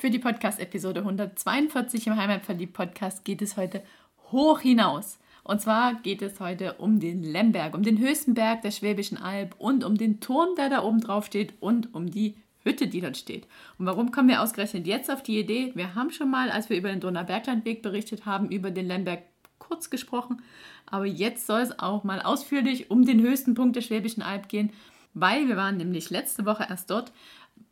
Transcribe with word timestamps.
Für 0.00 0.08
die 0.08 0.18
Podcast-Episode 0.18 1.00
142 1.00 2.06
im 2.06 2.16
Heimatverliebt-Podcast 2.16 3.22
geht 3.22 3.42
es 3.42 3.58
heute 3.58 3.82
hoch 4.32 4.60
hinaus. 4.60 5.18
Und 5.44 5.60
zwar 5.60 5.92
geht 5.96 6.22
es 6.22 6.40
heute 6.40 6.72
um 6.78 7.00
den 7.00 7.22
Lemberg, 7.22 7.74
um 7.74 7.82
den 7.82 7.98
höchsten 7.98 8.32
Berg 8.32 8.62
der 8.62 8.70
Schwäbischen 8.70 9.18
Alb 9.18 9.54
und 9.58 9.84
um 9.84 9.98
den 9.98 10.18
Turm, 10.18 10.54
der 10.56 10.70
da 10.70 10.84
oben 10.84 11.02
drauf 11.02 11.26
steht 11.26 11.52
und 11.60 11.94
um 11.94 12.10
die 12.10 12.34
Hütte, 12.64 12.86
die 12.86 13.02
dort 13.02 13.18
steht. 13.18 13.46
Und 13.76 13.84
warum 13.84 14.10
kommen 14.10 14.30
wir 14.30 14.40
ausgerechnet 14.40 14.86
jetzt 14.86 15.10
auf 15.10 15.22
die 15.22 15.38
Idee? 15.38 15.72
Wir 15.74 15.94
haben 15.94 16.10
schon 16.10 16.30
mal, 16.30 16.50
als 16.50 16.70
wir 16.70 16.78
über 16.78 16.88
den 16.88 17.00
Donauberglandweg 17.00 17.82
berichtet 17.82 18.24
haben, 18.24 18.48
über 18.48 18.70
den 18.70 18.86
Lemberg 18.86 19.24
kurz 19.58 19.90
gesprochen. 19.90 20.40
Aber 20.86 21.04
jetzt 21.04 21.46
soll 21.46 21.60
es 21.60 21.78
auch 21.78 22.04
mal 22.04 22.22
ausführlich 22.22 22.90
um 22.90 23.04
den 23.04 23.20
höchsten 23.20 23.52
Punkt 23.52 23.76
der 23.76 23.82
Schwäbischen 23.82 24.22
Alb 24.22 24.48
gehen, 24.48 24.72
weil 25.12 25.46
wir 25.48 25.56
waren 25.56 25.76
nämlich 25.76 26.08
letzte 26.08 26.46
Woche 26.46 26.66
erst 26.70 26.90
dort 26.90 27.12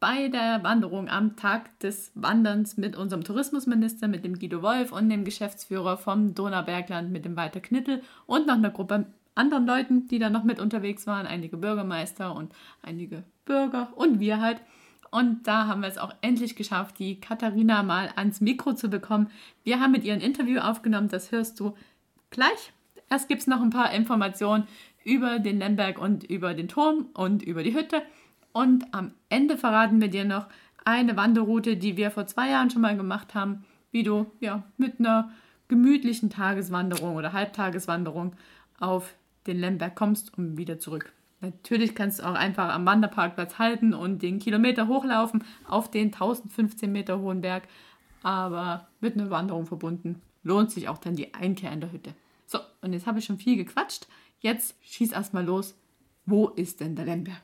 bei 0.00 0.28
der 0.28 0.62
Wanderung 0.62 1.08
am 1.08 1.36
Tag 1.36 1.78
des 1.80 2.12
Wanderns 2.14 2.76
mit 2.76 2.96
unserem 2.96 3.24
Tourismusminister, 3.24 4.08
mit 4.08 4.24
dem 4.24 4.38
Guido 4.38 4.62
Wolf 4.62 4.92
und 4.92 5.08
dem 5.08 5.24
Geschäftsführer 5.24 5.96
vom 5.96 6.34
Donaubergland, 6.34 7.10
mit 7.10 7.24
dem 7.24 7.36
Walter 7.36 7.60
Knittel 7.60 8.02
und 8.26 8.46
noch 8.46 8.54
einer 8.54 8.70
Gruppe 8.70 9.06
anderen 9.34 9.66
Leuten, 9.66 10.08
die 10.08 10.18
da 10.18 10.30
noch 10.30 10.44
mit 10.44 10.60
unterwegs 10.60 11.06
waren, 11.06 11.26
einige 11.26 11.56
Bürgermeister 11.56 12.34
und 12.34 12.52
einige 12.82 13.24
Bürger 13.44 13.92
und 13.94 14.20
wir 14.20 14.40
halt. 14.40 14.60
Und 15.10 15.46
da 15.46 15.66
haben 15.66 15.80
wir 15.80 15.88
es 15.88 15.96
auch 15.96 16.14
endlich 16.20 16.54
geschafft, 16.54 16.98
die 16.98 17.20
Katharina 17.20 17.82
mal 17.82 18.10
ans 18.16 18.40
Mikro 18.40 18.74
zu 18.74 18.88
bekommen. 18.88 19.30
Wir 19.64 19.80
haben 19.80 19.92
mit 19.92 20.04
ihr 20.04 20.12
ein 20.12 20.20
Interview 20.20 20.60
aufgenommen, 20.60 21.08
das 21.08 21.32
hörst 21.32 21.58
du 21.60 21.74
gleich. 22.30 22.72
Erst 23.08 23.28
gibt 23.28 23.40
es 23.40 23.46
noch 23.46 23.62
ein 23.62 23.70
paar 23.70 23.92
Informationen 23.92 24.66
über 25.04 25.38
den 25.38 25.58
Lemberg 25.60 25.98
und 25.98 26.24
über 26.24 26.52
den 26.52 26.68
Turm 26.68 27.06
und 27.14 27.42
über 27.42 27.62
die 27.62 27.74
Hütte. 27.74 28.02
Und 28.52 28.92
am 28.92 29.12
Ende 29.28 29.56
verraten 29.56 30.00
wir 30.00 30.08
dir 30.08 30.24
noch 30.24 30.46
eine 30.84 31.16
Wanderroute, 31.16 31.76
die 31.76 31.96
wir 31.96 32.10
vor 32.10 32.26
zwei 32.26 32.50
Jahren 32.50 32.70
schon 32.70 32.82
mal 32.82 32.96
gemacht 32.96 33.34
haben, 33.34 33.64
wie 33.90 34.02
du 34.02 34.26
ja, 34.40 34.64
mit 34.76 34.98
einer 34.98 35.30
gemütlichen 35.68 36.30
Tageswanderung 36.30 37.16
oder 37.16 37.32
Halbtageswanderung 37.32 38.34
auf 38.80 39.14
den 39.46 39.58
Lemberg 39.58 39.94
kommst 39.94 40.36
und 40.36 40.56
wieder 40.56 40.78
zurück. 40.78 41.12
Natürlich 41.40 41.94
kannst 41.94 42.18
du 42.18 42.24
auch 42.24 42.34
einfach 42.34 42.74
am 42.74 42.84
Wanderparkplatz 42.84 43.58
halten 43.58 43.94
und 43.94 44.22
den 44.22 44.40
Kilometer 44.40 44.88
hochlaufen 44.88 45.44
auf 45.68 45.90
den 45.90 46.06
1015 46.06 46.90
Meter 46.90 47.20
hohen 47.20 47.42
Berg, 47.42 47.68
aber 48.22 48.88
mit 49.00 49.14
einer 49.14 49.30
Wanderung 49.30 49.66
verbunden 49.66 50.20
lohnt 50.42 50.72
sich 50.72 50.88
auch 50.88 50.98
dann 50.98 51.14
die 51.14 51.34
Einkehr 51.34 51.70
in 51.72 51.80
der 51.80 51.92
Hütte. 51.92 52.14
So, 52.46 52.58
und 52.80 52.92
jetzt 52.92 53.06
habe 53.06 53.18
ich 53.18 53.26
schon 53.26 53.38
viel 53.38 53.56
gequatscht. 53.56 54.08
Jetzt 54.40 54.74
schieß 54.82 55.12
erstmal 55.12 55.44
los. 55.44 55.76
Wo 56.24 56.48
ist 56.48 56.80
denn 56.80 56.96
der 56.96 57.04
Lemberg? 57.04 57.42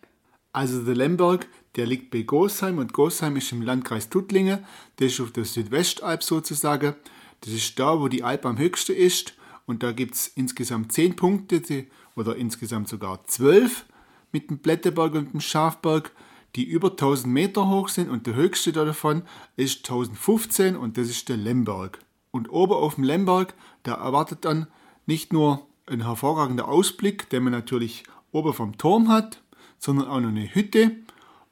Also 0.54 0.82
der 0.82 0.94
Lemberg, 0.94 1.48
der 1.74 1.84
liegt 1.84 2.12
bei 2.12 2.22
Gosheim 2.22 2.78
und 2.78 2.92
Gosheim 2.92 3.34
ist 3.36 3.50
im 3.50 3.60
Landkreis 3.60 4.08
Tuttlingen. 4.08 4.64
Das 4.96 5.08
ist 5.08 5.20
auf 5.20 5.32
der 5.32 5.44
Südwestalb 5.44 6.22
sozusagen. 6.22 6.94
Das 7.40 7.52
ist 7.52 7.76
da, 7.80 7.98
wo 8.00 8.06
die 8.06 8.22
Alp 8.22 8.46
am 8.46 8.56
höchsten 8.56 8.94
ist. 8.94 9.34
Und 9.66 9.82
da 9.82 9.90
gibt 9.90 10.14
es 10.14 10.28
insgesamt 10.28 10.92
zehn 10.92 11.16
Punkte 11.16 11.86
oder 12.14 12.36
insgesamt 12.36 12.88
sogar 12.88 13.26
zwölf 13.26 13.84
mit 14.30 14.48
dem 14.48 14.58
Blätteberg 14.58 15.14
und 15.14 15.32
dem 15.32 15.40
Schafberg, 15.40 16.12
die 16.54 16.62
über 16.62 16.90
1000 16.90 17.34
Meter 17.34 17.68
hoch 17.68 17.88
sind. 17.88 18.08
Und 18.08 18.28
der 18.28 18.36
höchste 18.36 18.70
davon 18.70 19.22
ist 19.56 19.78
1015 19.78 20.76
und 20.76 20.96
das 20.96 21.08
ist 21.08 21.28
der 21.28 21.36
Lemberg. 21.36 21.98
Und 22.30 22.48
oben 22.48 22.74
auf 22.74 22.94
dem 22.94 23.02
Lemberg, 23.02 23.54
da 23.82 23.94
erwartet 23.94 24.44
dann 24.44 24.68
nicht 25.04 25.32
nur 25.32 25.66
ein 25.86 26.04
hervorragender 26.04 26.68
Ausblick, 26.68 27.28
den 27.30 27.42
man 27.42 27.52
natürlich 27.52 28.04
oben 28.30 28.52
vom 28.52 28.78
Turm 28.78 29.08
hat, 29.08 29.40
sondern 29.84 30.08
auch 30.08 30.20
noch 30.20 30.30
eine 30.30 30.54
Hütte 30.54 30.92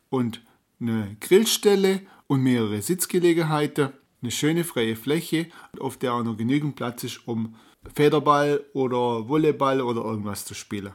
und 0.09 0.41
eine 0.81 1.19
Grillstelle 1.21 2.01
und 2.29 2.43
mehrere 2.43 2.81
Sitzgelegenheiten, 2.81 3.91
eine 4.23 4.31
schöne 4.31 4.65
freie 4.65 4.97
Fläche, 4.97 5.49
auf 5.79 5.99
der 5.99 6.15
auch 6.15 6.23
noch 6.23 6.39
genügend 6.39 6.75
Platz 6.75 7.05
ist, 7.05 7.29
um 7.29 7.57
Federball 7.95 8.65
oder 8.73 9.29
Volleyball 9.29 9.83
oder 9.83 10.03
irgendwas 10.03 10.47
zu 10.47 10.55
spielen. 10.55 10.95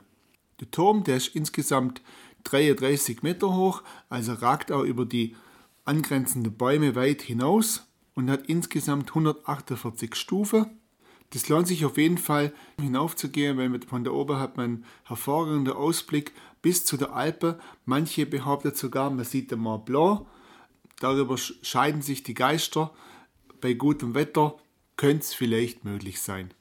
Der 0.59 0.71
Turm, 0.71 1.03
der 1.03 1.17
ist 1.17 1.35
insgesamt 1.35 2.01
33 2.45 3.21
Meter 3.21 3.55
hoch, 3.55 3.83
also 4.09 4.33
ragt 4.33 4.71
auch 4.71 4.83
über 4.83 5.05
die 5.05 5.35
angrenzenden 5.85 6.57
Bäume 6.57 6.95
weit 6.95 7.21
hinaus 7.21 7.85
und 8.15 8.31
hat 8.31 8.47
insgesamt 8.47 9.09
148 9.09 10.15
Stufen 10.15 10.76
das 11.31 11.49
lohnt 11.49 11.67
sich 11.67 11.85
auf 11.85 11.97
jeden 11.97 12.17
Fall 12.17 12.53
hinaufzugehen, 12.79 13.57
weil 13.57 13.81
von 13.81 14.03
da 14.03 14.11
oben 14.11 14.39
hat 14.39 14.57
man 14.57 14.65
einen 14.65 14.85
hervorragenden 15.03 15.73
Ausblick 15.73 16.31
bis 16.61 16.85
zu 16.85 16.95
der 16.97 17.13
Alpe. 17.13 17.59
Manche 17.85 18.25
behaupten 18.25 18.73
sogar, 18.73 19.09
man 19.09 19.25
sieht 19.25 19.51
den 19.51 19.59
Mont 19.59 19.85
Blanc. 19.85 20.25
Darüber 20.99 21.37
scheiden 21.37 22.01
sich 22.01 22.23
die 22.23 22.33
Geister. 22.33 22.93
Bei 23.59 23.73
gutem 23.73 24.15
Wetter 24.15 24.57
könnte 24.95 25.23
es 25.23 25.33
vielleicht 25.33 25.83
möglich 25.83 26.21
sein. 26.21 26.53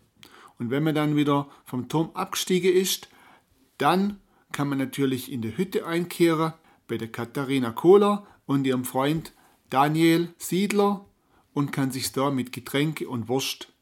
Und 0.59 0.71
wenn 0.71 0.83
man 0.83 0.95
dann 0.95 1.17
wieder 1.17 1.49
vom 1.65 1.89
Turm 1.89 2.11
abgestiegen 2.15 2.73
ist, 2.73 3.09
dann 3.79 4.21
kann 4.53 4.69
man 4.69 4.79
natürlich 4.79 5.31
in 5.31 5.43
der 5.43 5.57
Hütte 5.57 5.87
einkehren 5.87 6.55
bei 6.89 6.97
der 6.99 7.09
Katharina 7.09 7.71
Kohler 7.71 8.27
und 8.47 8.67
ihrem 8.67 8.85
Freund 8.85 9.33
Daniel 9.71 10.35
Siedler 10.39 11.05
und 11.53 11.73
kann 11.73 11.91
sich 11.91 12.13
da 12.13 12.31
mit 12.31 12.53
Getränke 12.53 13.09
und 13.09 13.29
Wurst 13.29 13.73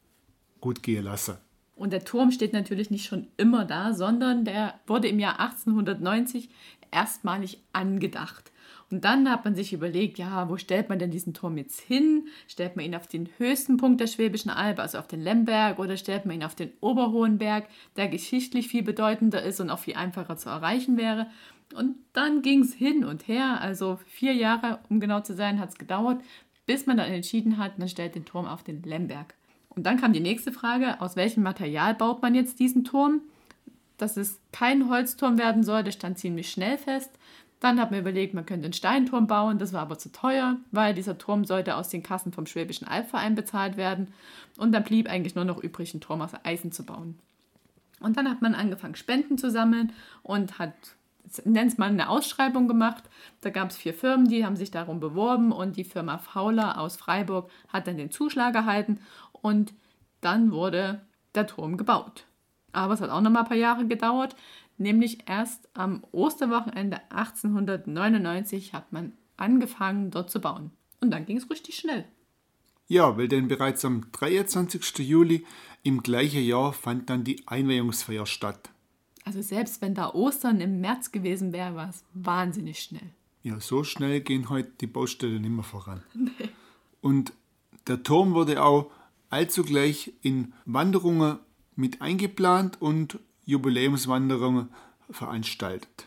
gut 0.64 0.82
gehen 0.82 1.04
lassen. 1.04 1.36
Und 1.76 1.92
der 1.92 2.04
Turm 2.04 2.30
steht 2.30 2.54
natürlich 2.54 2.90
nicht 2.90 3.04
schon 3.04 3.28
immer 3.36 3.66
da, 3.66 3.92
sondern 3.92 4.46
der 4.46 4.80
wurde 4.86 5.08
im 5.08 5.18
Jahr 5.18 5.38
1890 5.38 6.48
erstmalig 6.90 7.58
angedacht. 7.74 8.50
Und 8.90 9.04
dann 9.04 9.30
hat 9.30 9.44
man 9.44 9.54
sich 9.54 9.74
überlegt, 9.74 10.16
ja, 10.16 10.48
wo 10.48 10.56
stellt 10.56 10.88
man 10.88 10.98
denn 10.98 11.10
diesen 11.10 11.34
Turm 11.34 11.58
jetzt 11.58 11.80
hin? 11.80 12.28
Stellt 12.48 12.76
man 12.76 12.86
ihn 12.86 12.94
auf 12.94 13.06
den 13.06 13.28
höchsten 13.36 13.76
Punkt 13.76 14.00
der 14.00 14.06
Schwäbischen 14.06 14.50
Alb, 14.50 14.78
also 14.78 14.96
auf 14.98 15.06
den 15.06 15.20
Lemberg, 15.20 15.78
oder 15.78 15.98
stellt 15.98 16.24
man 16.24 16.36
ihn 16.36 16.44
auf 16.44 16.54
den 16.54 16.72
Oberhohenberg, 16.80 17.68
der 17.96 18.08
geschichtlich 18.08 18.68
viel 18.68 18.82
bedeutender 18.82 19.42
ist 19.42 19.60
und 19.60 19.68
auch 19.68 19.80
viel 19.80 19.96
einfacher 19.96 20.38
zu 20.38 20.48
erreichen 20.48 20.96
wäre? 20.96 21.26
Und 21.74 21.96
dann 22.14 22.40
ging 22.40 22.62
es 22.62 22.72
hin 22.72 23.04
und 23.04 23.28
her, 23.28 23.60
also 23.60 23.98
vier 24.06 24.32
Jahre, 24.32 24.78
um 24.88 24.98
genau 24.98 25.20
zu 25.20 25.34
sein, 25.34 25.58
hat 25.60 25.70
es 25.70 25.78
gedauert, 25.78 26.22
bis 26.64 26.86
man 26.86 26.96
dann 26.96 27.10
entschieden 27.10 27.58
hat, 27.58 27.78
man 27.78 27.88
stellt 27.88 28.14
den 28.14 28.24
Turm 28.24 28.46
auf 28.46 28.62
den 28.62 28.82
Lemberg. 28.82 29.34
Und 29.76 29.84
dann 29.84 30.00
kam 30.00 30.12
die 30.12 30.20
nächste 30.20 30.52
Frage, 30.52 31.00
aus 31.00 31.16
welchem 31.16 31.42
Material 31.42 31.94
baut 31.94 32.22
man 32.22 32.34
jetzt 32.34 32.58
diesen 32.60 32.84
Turm? 32.84 33.20
Dass 33.98 34.16
es 34.16 34.40
kein 34.52 34.88
Holzturm 34.88 35.38
werden 35.38 35.62
soll, 35.62 35.84
das 35.84 35.94
stand 35.94 36.18
ziemlich 36.18 36.50
schnell 36.50 36.78
fest. 36.78 37.10
Dann 37.60 37.80
hat 37.80 37.90
man 37.90 38.00
überlegt, 38.00 38.34
man 38.34 38.44
könnte 38.44 38.66
einen 38.66 38.74
Steinturm 38.74 39.26
bauen, 39.26 39.58
das 39.58 39.72
war 39.72 39.80
aber 39.80 39.98
zu 39.98 40.12
teuer, 40.12 40.58
weil 40.70 40.92
dieser 40.92 41.16
Turm 41.16 41.44
sollte 41.44 41.76
aus 41.76 41.88
den 41.88 42.02
Kassen 42.02 42.32
vom 42.32 42.46
Schwäbischen 42.46 42.86
Albverein 42.86 43.34
bezahlt 43.34 43.76
werden. 43.76 44.12
Und 44.58 44.72
dann 44.72 44.84
blieb 44.84 45.08
eigentlich 45.08 45.34
nur 45.34 45.46
noch 45.46 45.62
übrig, 45.62 45.94
einen 45.94 46.00
Turm 46.02 46.20
aus 46.20 46.32
Eisen 46.42 46.72
zu 46.72 46.84
bauen. 46.84 47.18
Und 48.00 48.18
dann 48.18 48.28
hat 48.28 48.42
man 48.42 48.54
angefangen, 48.54 48.96
Spenden 48.96 49.38
zu 49.38 49.50
sammeln 49.50 49.92
und 50.22 50.58
hat, 50.58 50.74
nennt 51.44 51.72
es 51.72 51.78
mal, 51.78 51.88
eine 51.88 52.10
Ausschreibung 52.10 52.68
gemacht. 52.68 53.04
Da 53.40 53.48
gab 53.48 53.70
es 53.70 53.78
vier 53.78 53.94
Firmen, 53.94 54.28
die 54.28 54.44
haben 54.44 54.56
sich 54.56 54.70
darum 54.70 55.00
beworben 55.00 55.50
und 55.50 55.78
die 55.78 55.84
Firma 55.84 56.18
Fauler 56.18 56.78
aus 56.78 56.96
Freiburg 56.96 57.50
hat 57.68 57.86
dann 57.86 57.96
den 57.96 58.10
Zuschlag 58.10 58.54
erhalten 58.54 59.00
und 59.44 59.74
dann 60.22 60.52
wurde 60.52 61.02
der 61.34 61.46
Turm 61.46 61.76
gebaut. 61.76 62.24
Aber 62.72 62.94
es 62.94 63.02
hat 63.02 63.10
auch 63.10 63.20
noch 63.20 63.30
mal 63.30 63.40
ein 63.40 63.46
paar 63.46 63.58
Jahre 63.58 63.86
gedauert, 63.86 64.34
nämlich 64.78 65.28
erst 65.28 65.68
am 65.74 66.02
Osterwochenende 66.12 66.98
1899 67.10 68.72
hat 68.72 68.90
man 68.90 69.12
angefangen 69.36 70.10
dort 70.10 70.30
zu 70.30 70.40
bauen. 70.40 70.70
Und 71.02 71.10
dann 71.10 71.26
ging 71.26 71.36
es 71.36 71.50
richtig 71.50 71.76
schnell. 71.76 72.06
Ja, 72.88 73.18
weil 73.18 73.28
denn 73.28 73.46
bereits 73.48 73.84
am 73.84 74.10
23. 74.12 75.06
Juli 75.06 75.44
im 75.82 76.02
gleichen 76.02 76.42
Jahr 76.42 76.72
fand 76.72 77.10
dann 77.10 77.22
die 77.22 77.46
Einweihungsfeier 77.46 78.24
statt. 78.24 78.70
Also 79.26 79.42
selbst 79.42 79.82
wenn 79.82 79.94
da 79.94 80.14
Ostern 80.14 80.62
im 80.62 80.80
März 80.80 81.12
gewesen 81.12 81.52
wäre, 81.52 81.74
war 81.74 81.90
es 81.90 82.02
wahnsinnig 82.14 82.78
schnell. 82.78 83.10
Ja, 83.42 83.60
so 83.60 83.84
schnell 83.84 84.22
gehen 84.22 84.48
heute 84.48 84.70
die 84.80 84.86
Baustellen 84.86 85.42
nicht 85.42 85.50
mehr 85.50 85.64
voran. 85.64 86.02
Nee. 86.14 86.48
Und 87.02 87.34
der 87.86 88.02
Turm 88.02 88.32
wurde 88.32 88.62
auch 88.62 88.90
allzugleich 89.34 90.12
in 90.22 90.54
Wanderungen 90.64 91.40
mit 91.74 92.00
eingeplant 92.00 92.80
und 92.80 93.18
Jubiläumswanderungen 93.44 94.68
veranstaltet. 95.10 96.06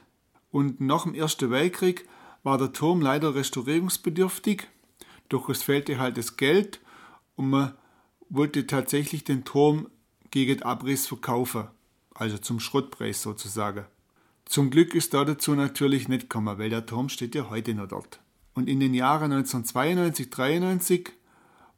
Und 0.49 0.79
nach 0.79 1.03
dem 1.03 1.13
Ersten 1.13 1.51
Weltkrieg 1.51 2.07
war 2.43 2.57
der 2.57 2.71
Turm 2.71 3.01
leider 3.01 3.35
restaurierungsbedürftig, 3.35 4.67
doch 5.27 5.49
es 5.49 5.61
fehlte 5.61 5.99
halt 5.99 6.17
das 6.17 6.37
Geld 6.37 6.79
und 7.35 7.49
man 7.49 7.73
wollte 8.29 8.65
tatsächlich 8.65 9.25
den 9.25 9.43
Turm 9.43 9.89
gegen 10.31 10.63
Abriss 10.63 11.05
verkaufen, 11.05 11.67
also 12.13 12.37
zum 12.37 12.61
Schrottpreis 12.61 13.21
sozusagen. 13.21 13.85
Zum 14.45 14.69
Glück 14.69 14.95
ist 14.95 15.13
da 15.13 15.25
dazu 15.25 15.53
natürlich 15.53 16.07
nicht 16.07 16.21
gekommen, 16.21 16.57
weil 16.57 16.69
der 16.69 16.85
Turm 16.85 17.09
steht 17.09 17.35
ja 17.35 17.49
heute 17.49 17.73
noch 17.73 17.89
dort. 17.89 18.21
Und 18.53 18.69
in 18.69 18.79
den 18.79 18.93
Jahren 18.93 19.33
1992, 19.33 20.29
93 20.29 21.11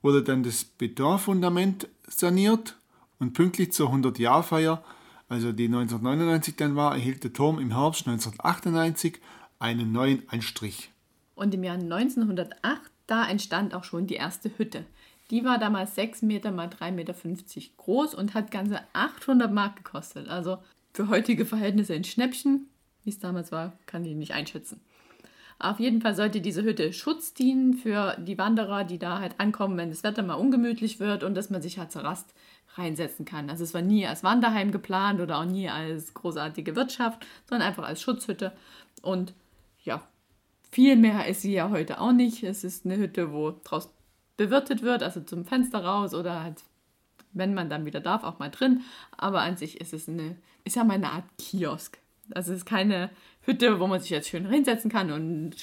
wurde 0.02 0.24
dann 0.24 0.44
das 0.44 0.64
Betonfundament 0.64 1.88
saniert 2.08 2.78
und 3.20 3.34
pünktlich 3.34 3.74
zur 3.74 3.92
100-Jahr-Feier, 3.92 4.84
also 5.28 5.52
die 5.52 5.66
1999 5.66 6.56
dann 6.56 6.76
war, 6.76 6.94
erhielt 6.94 7.24
der 7.24 7.34
Turm 7.34 7.60
im 7.60 7.72
Herbst 7.72 8.08
1998 8.08 9.20
einen 9.60 9.92
neuen 9.92 10.24
Anstrich. 10.28 10.92
Und 11.36 11.54
im 11.54 11.64
Jahr 11.64 11.76
1908, 11.76 12.82
da 13.08 13.28
entstand 13.28 13.74
auch 13.74 13.84
schon 13.84 14.08
die 14.08 14.16
erste 14.16 14.52
Hütte. 14.58 14.86
Die 15.30 15.44
war 15.44 15.60
damals 15.60 15.96
6 15.96 16.24
Meter 16.24 16.52
mal 16.52 16.68
3,50 16.68 16.92
Meter 16.92 17.14
groß 17.78 18.16
und 18.16 18.34
hat 18.34 18.50
ganze 18.50 18.82
800 18.94 19.52
Mark 19.54 19.76
gekostet. 19.78 20.28
Also 20.28 20.58
für 20.94 21.08
heutige 21.08 21.46
Verhältnisse 21.46 21.94
ein 21.94 22.04
Schnäppchen. 22.04 22.68
Wie 23.04 23.12
es 23.12 23.20
damals 23.20 23.52
war, 23.52 23.74
kann 23.86 24.04
ich 24.04 24.16
nicht 24.16 24.34
einschätzen. 24.34 24.82
Auf 25.60 25.82
jeden 25.82 26.02
Fall 26.02 26.16
sollte 26.16 26.40
diese 26.40 26.64
Hütte 26.64 26.94
Schutz 26.94 27.34
dienen 27.34 27.74
für 27.74 28.16
die 28.18 28.38
Wanderer, 28.38 28.86
die 28.86 28.98
da 28.98 29.20
halt 29.20 29.40
ankommen, 29.40 29.78
wenn 29.78 29.90
das 29.90 30.04
Wetter 30.04 30.24
mal 30.24 30.36
ungemütlich 30.36 31.02
wird 31.02 31.24
und 31.24 31.36
dass 31.36 31.50
man 31.50 31.62
sich 31.62 31.78
halt 31.78 31.92
zur 31.92 32.04
Rast 32.06 32.34
reinsetzen 32.76 33.26
kann. 33.26 33.50
Also 33.50 33.66
es 33.66 33.74
war 33.74 33.82
nie 33.82 34.08
als 34.08 34.24
Wanderheim 34.24 34.72
geplant 34.72 35.20
oder 35.20 35.38
auch 35.40 35.46
nie 35.46 35.70
als 35.70 36.14
großartige 36.14 36.78
Wirtschaft, 36.78 37.26
sondern 37.48 37.68
einfach 37.68 37.84
als 37.84 38.02
Schutzhütte. 38.02 38.54
Und 39.02 39.34
ja, 39.84 40.02
viel 40.72 40.96
mehr 40.96 41.28
ist 41.28 41.42
sie 41.42 41.54
ja 41.54 41.70
heute 41.70 42.00
auch 42.00 42.14
nicht. 42.14 42.44
Es 42.44 42.64
ist 42.64 42.86
eine 42.86 42.96
Hütte, 42.96 43.34
wo 43.34 43.54
draußen 43.64 43.92
bewirtet 44.38 44.82
wird, 44.82 45.04
also 45.04 45.20
zum 45.20 45.44
Fenster 45.44 45.84
raus 45.84 46.14
oder 46.14 46.42
halt, 46.42 46.64
wenn 47.34 47.54
man 47.54 47.70
dann 47.70 47.86
wieder 47.86 48.00
darf, 48.00 48.24
auch 48.24 48.40
mal 48.40 48.50
drin. 48.50 48.82
Aber 49.18 49.42
an 49.42 49.58
sich 49.58 49.82
ist 49.82 49.94
es 49.94 50.08
eine, 50.08 50.38
ist 50.64 50.78
ja 50.78 50.86
mal 50.86 50.94
eine 50.94 51.12
Art 51.12 51.26
Kiosk. 51.38 52.00
Also 52.34 52.52
es 52.52 52.60
ist 52.60 52.66
keine 52.66 53.10
Hütte, 53.42 53.80
wo 53.80 53.88
man 53.88 54.00
sich 54.00 54.10
jetzt 54.10 54.30
schön 54.30 54.50
hinsetzen 54.50 54.92
kann 54.92 55.12
und 55.12 55.56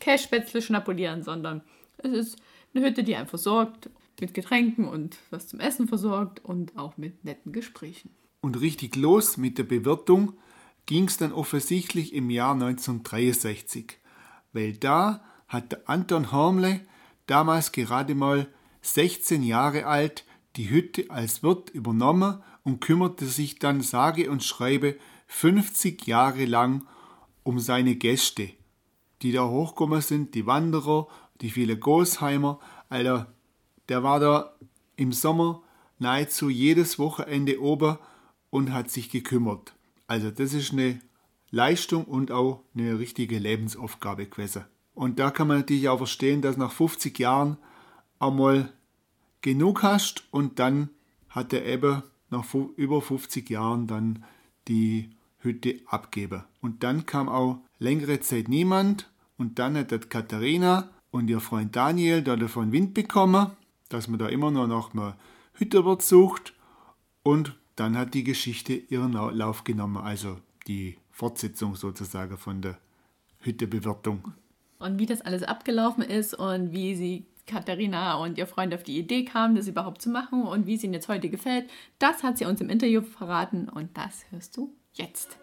Cashspätzle 0.00 0.62
schnapulieren, 0.62 1.22
sondern 1.22 1.62
es 1.98 2.12
ist 2.12 2.38
eine 2.74 2.86
Hütte, 2.86 3.04
die 3.04 3.16
einen 3.16 3.28
versorgt 3.28 3.90
mit 4.20 4.34
Getränken 4.34 4.86
und 4.86 5.18
was 5.30 5.48
zum 5.48 5.60
Essen 5.60 5.88
versorgt 5.88 6.44
und 6.44 6.76
auch 6.76 6.96
mit 6.96 7.24
netten 7.24 7.52
Gesprächen. 7.52 8.10
Und 8.42 8.60
richtig 8.60 8.96
los 8.96 9.36
mit 9.36 9.58
der 9.58 9.64
Bewirtung 9.64 10.34
ging 10.86 11.04
es 11.04 11.16
dann 11.16 11.32
offensichtlich 11.32 12.14
im 12.14 12.30
Jahr 12.30 12.54
1963, 12.54 13.98
weil 14.52 14.72
da 14.74 15.22
hat 15.46 15.72
der 15.72 15.88
Anton 15.88 16.32
Hormle 16.32 16.80
damals 17.26 17.72
gerade 17.72 18.14
mal 18.14 18.48
16 18.82 19.42
Jahre 19.42 19.86
alt, 19.86 20.24
die 20.56 20.70
Hütte 20.70 21.10
als 21.10 21.42
Wirt 21.42 21.70
übernommen 21.70 22.42
und 22.64 22.80
kümmerte 22.80 23.26
sich 23.26 23.58
dann 23.58 23.82
sage 23.82 24.30
und 24.30 24.42
schreibe 24.42 24.96
50 25.30 26.06
Jahre 26.06 26.44
lang 26.44 26.86
um 27.44 27.60
seine 27.60 27.94
Gäste, 27.94 28.50
die 29.22 29.32
da 29.32 29.48
hochgekommen 29.48 30.02
sind, 30.02 30.34
die 30.34 30.44
Wanderer, 30.44 31.06
die 31.40 31.50
viele 31.50 31.78
Großheimer. 31.78 32.58
Alter, 32.88 33.32
der 33.88 34.02
war 34.02 34.20
da 34.20 34.56
im 34.96 35.12
Sommer 35.12 35.62
nahezu 35.98 36.50
jedes 36.50 36.98
Wochenende 36.98 37.62
oben 37.62 37.96
und 38.50 38.72
hat 38.72 38.90
sich 38.90 39.08
gekümmert. 39.08 39.72
Also 40.08 40.30
das 40.30 40.52
ist 40.52 40.72
eine 40.72 41.00
Leistung 41.50 42.04
und 42.04 42.32
auch 42.32 42.64
eine 42.74 42.98
richtige 42.98 43.38
Lebensaufgabe 43.38 44.26
gewesen. 44.26 44.64
Und 44.94 45.20
da 45.20 45.30
kann 45.30 45.46
man 45.46 45.58
natürlich 45.58 45.88
auch 45.88 45.98
verstehen, 45.98 46.42
dass 46.42 46.56
nach 46.56 46.72
50 46.72 47.18
Jahren 47.18 47.56
einmal 48.18 48.72
genug 49.42 49.84
hast 49.84 50.24
und 50.32 50.58
dann 50.58 50.90
hat 51.28 51.52
er 51.52 51.64
eben 51.64 52.02
nach 52.30 52.44
über 52.76 53.00
50 53.00 53.48
Jahren 53.48 53.86
dann 53.86 54.24
die 54.68 55.10
Hütte 55.40 55.80
abgeben. 55.86 56.44
Und 56.60 56.82
dann 56.82 57.06
kam 57.06 57.28
auch 57.28 57.58
längere 57.78 58.20
Zeit 58.20 58.48
niemand. 58.48 59.10
Und 59.36 59.58
dann 59.58 59.76
hat 59.76 59.92
das 59.92 60.08
Katharina 60.08 60.90
und 61.10 61.28
ihr 61.28 61.40
Freund 61.40 61.74
Daniel 61.74 62.22
da 62.22 62.36
davon 62.36 62.72
Wind 62.72 62.94
bekommen, 62.94 63.50
dass 63.88 64.08
man 64.08 64.18
da 64.18 64.28
immer 64.28 64.50
noch 64.50 64.68
nach 64.68 64.92
einem 64.92 65.14
Hütterwirt 65.54 66.02
sucht. 66.02 66.54
Und 67.22 67.56
dann 67.76 67.96
hat 67.96 68.14
die 68.14 68.24
Geschichte 68.24 68.74
ihren 68.74 69.12
Lauf 69.12 69.64
genommen, 69.64 69.96
also 69.96 70.38
die 70.66 70.98
Fortsetzung 71.10 71.76
sozusagen 71.76 72.36
von 72.36 72.60
der 72.60 72.78
Hüttebewirtung 73.40 74.34
und 74.80 74.98
wie 74.98 75.06
das 75.06 75.20
alles 75.20 75.44
abgelaufen 75.44 76.02
ist 76.02 76.34
und 76.34 76.72
wie 76.72 76.96
sie 76.96 77.26
Katharina 77.46 78.14
und 78.14 78.38
ihr 78.38 78.46
Freund 78.46 78.74
auf 78.74 78.82
die 78.82 78.98
Idee 78.98 79.24
kamen, 79.24 79.54
das 79.54 79.68
überhaupt 79.68 80.02
zu 80.02 80.08
machen 80.08 80.42
und 80.42 80.66
wie 80.66 80.74
es 80.74 80.82
ihnen 80.82 80.94
jetzt 80.94 81.08
heute 81.08 81.28
gefällt, 81.28 81.70
das 81.98 82.22
hat 82.22 82.38
sie 82.38 82.46
uns 82.46 82.60
im 82.60 82.70
Interview 82.70 83.02
verraten 83.02 83.68
und 83.68 83.96
das 83.96 84.24
hörst 84.30 84.56
du 84.56 84.74
jetzt. 84.94 85.38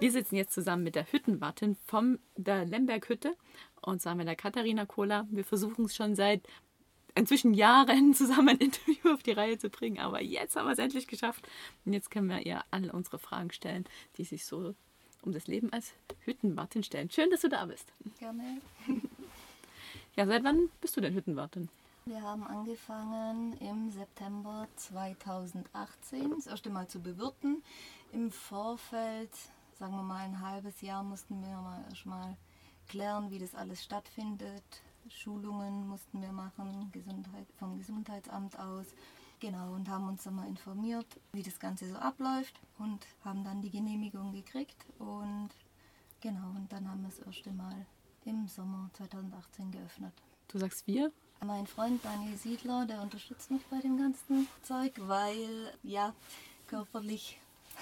Wir 0.00 0.10
sitzen 0.10 0.36
jetzt 0.36 0.52
zusammen 0.52 0.82
mit 0.82 0.94
der 0.94 1.10
Hüttenwartin 1.10 1.76
von 1.86 2.18
der 2.36 2.64
Lemberg-Hütte 2.64 3.36
und 3.80 4.02
zwar 4.02 4.14
mit 4.14 4.26
der 4.26 4.36
Katharina 4.36 4.84
Kohler. 4.84 5.28
Wir 5.30 5.44
versuchen 5.44 5.84
es 5.84 5.94
schon 5.94 6.16
seit 6.16 6.42
inzwischen 7.14 7.54
Jahren 7.54 8.14
zusammen 8.14 8.50
ein 8.50 8.58
Interview 8.58 9.12
auf 9.12 9.22
die 9.22 9.32
Reihe 9.32 9.58
zu 9.58 9.70
bringen, 9.70 9.98
aber 9.98 10.20
jetzt 10.20 10.56
haben 10.56 10.66
wir 10.66 10.72
es 10.72 10.78
endlich 10.78 11.06
geschafft 11.06 11.48
und 11.84 11.92
jetzt 11.92 12.10
können 12.10 12.28
wir 12.28 12.44
ihr 12.44 12.64
alle 12.70 12.92
unsere 12.92 13.18
Fragen 13.18 13.52
stellen, 13.52 13.84
die 14.16 14.24
sich 14.24 14.44
so 14.44 14.74
um 15.22 15.32
das 15.32 15.46
Leben 15.46 15.72
als 15.72 15.92
Hüttenwartin 16.24 16.82
stellen. 16.82 17.10
Schön, 17.10 17.30
dass 17.30 17.42
du 17.42 17.48
da 17.48 17.64
bist. 17.66 17.92
Gerne. 18.18 18.60
Ja, 20.16 20.26
seit 20.26 20.44
wann 20.44 20.68
bist 20.80 20.96
du 20.96 21.00
denn 21.00 21.14
Hüttenwartin? 21.14 21.68
Wir 22.04 22.20
haben 22.20 22.44
angefangen 22.44 23.52
im 23.58 23.92
September 23.92 24.66
2018 24.74 26.30
das 26.30 26.48
erste 26.48 26.68
Mal 26.68 26.88
zu 26.88 27.00
bewirten. 27.00 27.62
Im 28.10 28.32
Vorfeld, 28.32 29.30
sagen 29.78 29.94
wir 29.94 30.02
mal 30.02 30.24
ein 30.24 30.40
halbes 30.40 30.80
Jahr, 30.80 31.04
mussten 31.04 31.40
wir 31.40 31.56
mal 31.58 31.84
erstmal 31.88 32.36
klären, 32.88 33.30
wie 33.30 33.38
das 33.38 33.54
alles 33.54 33.84
stattfindet. 33.84 34.64
Schulungen 35.10 35.86
mussten 35.86 36.20
wir 36.20 36.32
machen, 36.32 36.90
Gesundheit, 36.90 37.46
vom 37.56 37.78
Gesundheitsamt 37.78 38.58
aus. 38.58 38.86
Genau, 39.38 39.72
und 39.72 39.88
haben 39.88 40.08
uns 40.08 40.24
dann 40.24 40.34
mal 40.34 40.48
informiert, 40.48 41.06
wie 41.32 41.44
das 41.44 41.60
Ganze 41.60 41.88
so 41.88 41.94
abläuft 41.94 42.58
und 42.78 43.06
haben 43.24 43.44
dann 43.44 43.62
die 43.62 43.70
Genehmigung 43.70 44.32
gekriegt 44.32 44.86
und 44.98 45.50
genau, 46.20 46.48
und 46.50 46.66
dann 46.72 46.88
haben 46.88 47.02
wir 47.02 47.10
das 47.10 47.20
erste 47.20 47.52
Mal 47.52 47.86
im 48.24 48.48
Sommer 48.48 48.90
2018 48.94 49.70
geöffnet. 49.70 50.12
Du 50.48 50.58
sagst 50.58 50.86
wir? 50.88 51.12
Mein 51.44 51.66
Freund 51.66 52.04
Daniel 52.04 52.36
Siedler, 52.36 52.86
der 52.86 53.02
unterstützt 53.02 53.50
mich 53.50 53.62
bei 53.66 53.80
dem 53.80 53.98
ganzen 53.98 54.46
Zeug, 54.62 54.92
weil 54.98 55.72
ja, 55.82 56.14
körperlich 56.68 57.40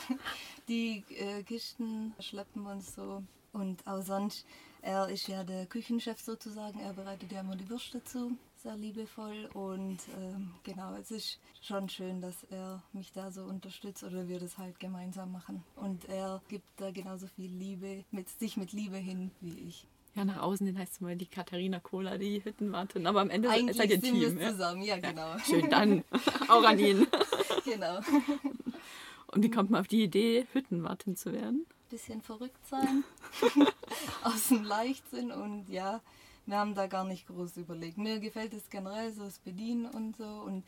die 0.68 1.04
äh, 1.11 1.42
Kisten 1.42 2.14
schleppen 2.20 2.64
und 2.64 2.82
so. 2.82 3.23
Und 3.52 3.87
auch 3.87 4.00
sonst, 4.00 4.46
er 4.80 5.11
ist 5.11 5.28
ja 5.28 5.44
der 5.44 5.66
Küchenchef 5.66 6.18
sozusagen, 6.20 6.80
er 6.80 6.94
bereitet 6.94 7.32
ja 7.32 7.40
immer 7.40 7.54
die 7.54 7.68
Würste 7.68 8.02
zu 8.02 8.35
sehr 8.62 8.76
liebevoll 8.76 9.49
und 9.55 9.99
ähm, 10.19 10.50
genau, 10.64 10.95
es 10.95 11.11
ist 11.11 11.38
schon 11.62 11.88
schön, 11.88 12.21
dass 12.21 12.45
er 12.50 12.83
mich 12.93 13.11
da 13.12 13.31
so 13.31 13.45
unterstützt 13.45 14.05
oder 14.05 14.29
wir 14.29 14.38
das 14.38 14.59
halt 14.59 14.79
gemeinsam 14.79 15.33
machen. 15.33 15.64
Und 15.76 16.05
er 16.09 16.43
gibt 16.49 16.67
da 16.76 16.90
genauso 16.90 17.26
viel 17.26 17.50
Liebe, 17.50 18.05
mit 18.11 18.29
sich 18.29 18.57
mit 18.57 18.73
Liebe 18.73 18.97
hin 18.97 19.31
wie 19.40 19.59
ich. 19.69 19.87
Ja, 20.14 20.25
nach 20.25 20.43
außen 20.43 20.67
hin 20.67 20.79
heißt 20.79 20.95
es 20.95 21.00
mal 21.00 21.17
die 21.17 21.26
Katharina 21.26 21.81
Kohler, 21.81 22.19
die 22.19 22.45
Hüttenwartin, 22.45 23.07
aber 23.07 23.21
am 23.23 23.31
Ende 23.31 23.49
Eigentlich 23.49 23.76
seid 23.76 23.90
ihr 23.90 24.00
sind 24.00 24.21
Team. 24.21 24.38
wir 24.38 24.50
zusammen, 24.50 24.83
ja, 24.83 24.99
genau. 24.99 25.29
Ja, 25.29 25.38
schön, 25.38 25.71
dann 25.71 26.05
auch 26.49 26.64
an 26.64 26.79
ihn. 26.79 27.07
genau. 27.64 28.00
Und 29.29 29.43
wie 29.43 29.50
kommt 29.50 29.71
man 29.71 29.81
auf 29.81 29.88
die 29.88 30.02
Idee, 30.02 30.47
Hüttenwartin 30.52 31.17
zu 31.17 31.33
werden? 31.33 31.64
Bisschen 31.88 32.21
verrückt 32.21 32.67
sein, 32.69 33.05
aus 34.23 34.49
dem 34.49 34.64
Leichtsinn 34.64 35.33
und 35.33 35.69
ja, 35.69 36.00
wir 36.47 36.59
haben 36.59 36.75
da 36.75 36.87
gar 36.87 37.04
nicht 37.04 37.26
groß 37.26 37.56
überlegt. 37.56 37.99
Mir 37.99 38.20
gefällt 38.20 38.54
es 38.54 38.70
generell 38.70 39.12
so 39.12 39.25
das 39.25 39.38
Bedienen 39.38 39.87
und 39.87 40.16
so 40.16 40.25
und 40.25 40.64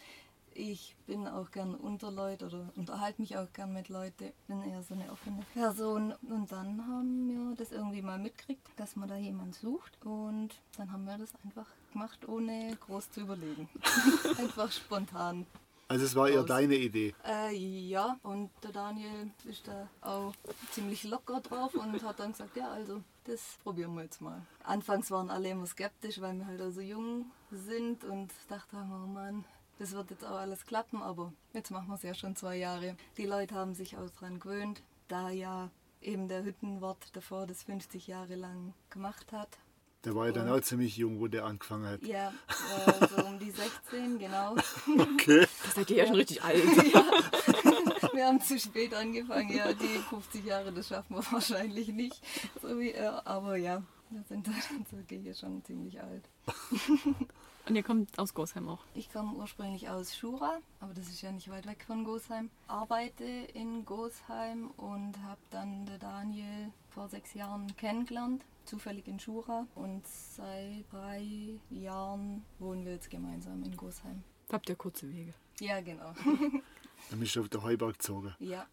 ich 0.54 0.96
bin 1.06 1.26
auch 1.26 1.50
gern 1.50 1.74
unter 1.74 2.10
Leute 2.10 2.46
oder 2.46 2.70
unterhalte 2.76 3.20
mich 3.20 3.36
auch 3.36 3.50
gern 3.52 3.72
mit 3.72 3.88
Leuten. 3.88 4.32
Bin 4.48 4.62
eher 4.62 4.82
so 4.82 4.94
eine 4.94 5.10
offene 5.10 5.44
Person. 5.54 6.12
Und 6.28 6.52
dann 6.52 6.86
haben 6.86 7.28
wir 7.28 7.56
das 7.56 7.72
irgendwie 7.72 8.02
mal 8.02 8.18
mitgekriegt, 8.18 8.68
dass 8.76 8.96
man 8.96 9.08
da 9.08 9.16
jemand 9.16 9.54
sucht. 9.54 9.92
Und 10.04 10.50
dann 10.76 10.92
haben 10.92 11.04
wir 11.04 11.18
das 11.18 11.30
einfach 11.44 11.66
gemacht, 11.92 12.28
ohne 12.28 12.76
groß 12.86 13.10
zu 13.10 13.20
überlegen. 13.20 13.68
einfach 14.38 14.70
spontan. 14.70 15.46
Also 15.88 16.06
es 16.06 16.14
war 16.14 16.28
eher 16.28 16.42
deine 16.42 16.76
Idee. 16.76 17.14
Äh, 17.26 17.54
ja, 17.54 18.18
und 18.22 18.50
der 18.62 18.72
Daniel 18.72 19.30
ist 19.44 19.68
da 19.68 19.88
auch 20.00 20.32
ziemlich 20.70 21.04
locker 21.04 21.40
drauf 21.40 21.74
und 21.74 22.02
hat 22.02 22.18
dann 22.18 22.32
gesagt, 22.32 22.56
ja, 22.56 22.70
also 22.70 23.02
das 23.24 23.58
probieren 23.62 23.94
wir 23.94 24.02
jetzt 24.02 24.20
mal. 24.20 24.42
Anfangs 24.64 25.10
waren 25.10 25.30
alle 25.30 25.50
immer 25.50 25.66
skeptisch, 25.66 26.20
weil 26.20 26.34
wir 26.34 26.46
halt 26.46 26.60
auch 26.60 26.70
so 26.70 26.80
jung 26.80 27.30
sind 27.50 28.04
und 28.04 28.32
dachten, 28.48 28.76
oh 28.76 29.06
Mann, 29.06 29.44
das 29.78 29.92
wird 29.92 30.10
jetzt 30.10 30.24
auch 30.24 30.38
alles 30.38 30.66
klappen, 30.66 31.02
aber 31.02 31.32
jetzt 31.52 31.70
machen 31.70 31.88
wir 31.88 31.94
es 31.94 32.02
ja 32.02 32.14
schon 32.14 32.36
zwei 32.36 32.56
Jahre. 32.56 32.96
Die 33.16 33.26
Leute 33.26 33.54
haben 33.54 33.74
sich 33.74 33.96
auch 33.96 34.10
dran 34.10 34.40
gewöhnt, 34.40 34.82
da 35.08 35.30
ja 35.30 35.70
eben 36.00 36.28
der 36.28 36.44
Hüttenwart 36.44 37.14
davor 37.14 37.46
das 37.46 37.62
50 37.64 38.06
Jahre 38.06 38.34
lang 38.34 38.74
gemacht 38.90 39.32
hat. 39.32 39.58
Der 40.04 40.16
war 40.16 40.26
ja 40.26 40.32
dann 40.32 40.50
auch 40.50 40.60
ziemlich 40.60 40.96
jung, 40.96 41.20
wo 41.20 41.28
der 41.28 41.44
angefangen 41.44 41.86
hat. 41.86 42.02
Ja, 42.02 42.32
äh, 42.86 43.06
so 43.06 43.24
um 43.24 43.38
die 43.38 43.52
16, 43.52 44.18
genau. 44.18 44.56
genau. 44.84 45.04
Okay. 45.14 45.46
Das 45.64 45.74
seid 45.74 45.90
ihr 45.90 45.98
ja 45.98 46.06
schon 46.06 46.16
richtig 46.16 46.42
alt. 46.42 46.64
ja. 46.92 47.04
Wir 48.12 48.26
haben 48.26 48.40
zu 48.40 48.58
spät 48.58 48.94
angefangen. 48.94 49.50
Ja, 49.50 49.72
die 49.72 49.98
50 50.08 50.44
Jahre, 50.44 50.72
das 50.72 50.88
schaffen 50.88 51.16
wir 51.16 51.22
wahrscheinlich 51.32 51.88
nicht, 51.88 52.20
so 52.60 52.78
wie 52.78 52.92
er. 52.92 53.26
Aber 53.26 53.56
ja, 53.56 53.82
wir 54.10 54.22
sind 54.24 54.46
dann 54.46 54.54
hier 55.08 55.34
schon 55.34 55.64
ziemlich 55.64 56.00
alt. 56.00 56.28
Und 57.68 57.76
ihr 57.76 57.84
kommt 57.84 58.18
aus 58.18 58.34
Gosheim 58.34 58.68
auch. 58.68 58.80
Ich 58.94 59.12
komme 59.12 59.34
ursprünglich 59.34 59.88
aus 59.88 60.16
Schura, 60.16 60.58
aber 60.80 60.94
das 60.94 61.06
ist 61.06 61.22
ja 61.22 61.30
nicht 61.30 61.48
weit 61.48 61.64
weg 61.66 61.84
von 61.86 62.02
Gosheim. 62.02 62.50
Arbeite 62.66 63.24
in 63.24 63.84
Gosheim 63.84 64.72
und 64.76 65.16
habe 65.22 65.40
dann 65.50 65.86
den 65.86 66.00
Daniel 66.00 66.72
vor 66.88 67.08
sechs 67.08 67.34
Jahren 67.34 67.72
kennengelernt, 67.76 68.44
zufällig 68.64 69.06
in 69.06 69.20
Schura. 69.20 69.68
Und 69.76 70.04
seit 70.08 70.84
drei 70.90 71.60
Jahren 71.70 72.44
wohnen 72.58 72.84
wir 72.84 72.94
jetzt 72.94 73.10
gemeinsam 73.10 73.62
in 73.62 73.76
Gosheim. 73.76 74.24
Habt 74.50 74.68
ihr 74.68 74.74
kurze 74.74 75.08
Wege? 75.12 75.32
Ja, 75.60 75.80
genau. 75.80 76.12
Dann 77.10 77.20
bist 77.20 77.36
du 77.36 77.40
auf 77.40 77.48
der 77.48 77.62
Heuberg 77.62 77.94
gezogen. 77.94 78.34
Ja, 78.38 78.66